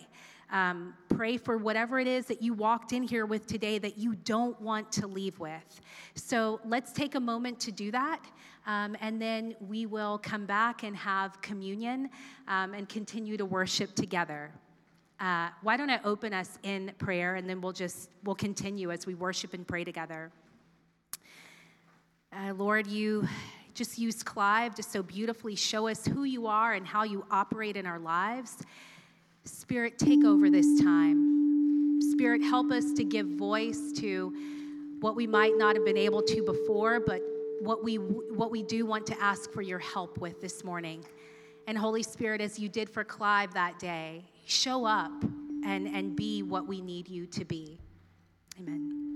Um, 0.50 0.94
pray 1.08 1.36
for 1.36 1.58
whatever 1.58 1.98
it 1.98 2.06
is 2.06 2.26
that 2.26 2.40
you 2.40 2.54
walked 2.54 2.92
in 2.92 3.02
here 3.02 3.26
with 3.26 3.46
today 3.46 3.78
that 3.78 3.98
you 3.98 4.14
don't 4.14 4.58
want 4.62 4.90
to 4.92 5.06
leave 5.08 5.38
with. 5.40 5.80
So 6.14 6.60
let's 6.64 6.92
take 6.92 7.16
a 7.16 7.20
moment 7.20 7.60
to 7.60 7.72
do 7.72 7.90
that, 7.90 8.20
um, 8.66 8.96
and 9.00 9.20
then 9.20 9.56
we 9.60 9.86
will 9.86 10.18
come 10.18 10.46
back 10.46 10.84
and 10.84 10.96
have 10.96 11.42
communion 11.42 12.08
um, 12.46 12.72
and 12.72 12.88
continue 12.88 13.36
to 13.36 13.44
worship 13.44 13.94
together. 13.94 14.52
Uh, 15.20 15.48
why 15.62 15.76
don't 15.76 15.90
I 15.90 16.00
open 16.04 16.32
us 16.32 16.58
in 16.62 16.92
prayer, 16.98 17.34
and 17.34 17.48
then 17.48 17.60
we'll 17.60 17.72
just 17.72 18.10
we'll 18.22 18.36
continue 18.36 18.92
as 18.92 19.06
we 19.06 19.14
worship 19.14 19.52
and 19.52 19.66
pray 19.66 19.82
together. 19.82 20.30
Uh, 22.32 22.52
Lord, 22.54 22.86
you 22.86 23.26
just 23.74 23.98
used 23.98 24.24
Clive 24.24 24.74
to 24.76 24.82
so 24.82 25.02
beautifully 25.02 25.56
show 25.56 25.88
us 25.88 26.04
who 26.04 26.24
you 26.24 26.46
are 26.46 26.74
and 26.74 26.86
how 26.86 27.04
you 27.04 27.24
operate 27.30 27.76
in 27.76 27.86
our 27.86 27.98
lives. 27.98 28.58
Spirit, 29.44 29.98
take 29.98 30.24
over 30.24 30.50
this 30.50 30.80
time. 30.80 32.00
Spirit, 32.12 32.42
help 32.42 32.70
us 32.70 32.92
to 32.92 33.04
give 33.04 33.26
voice 33.26 33.92
to 33.96 34.32
what 35.00 35.16
we 35.16 35.26
might 35.26 35.56
not 35.56 35.76
have 35.76 35.84
been 35.84 35.96
able 35.96 36.22
to 36.22 36.42
before, 36.42 37.00
but 37.00 37.22
what 37.60 37.82
we, 37.82 37.96
what 37.96 38.50
we 38.50 38.62
do 38.62 38.84
want 38.84 39.06
to 39.06 39.20
ask 39.22 39.50
for 39.52 39.62
your 39.62 39.78
help 39.78 40.18
with 40.18 40.40
this 40.40 40.64
morning. 40.64 41.04
And 41.66 41.78
Holy 41.78 42.02
Spirit, 42.02 42.40
as 42.40 42.58
you 42.58 42.68
did 42.68 42.90
for 42.90 43.04
Clive 43.04 43.54
that 43.54 43.78
day, 43.78 44.24
show 44.48 44.86
up 44.86 45.22
and, 45.64 45.86
and 45.86 46.16
be 46.16 46.42
what 46.42 46.66
we 46.66 46.80
need 46.80 47.08
you 47.08 47.26
to 47.26 47.44
be. 47.44 47.78
Amen. 48.58 49.07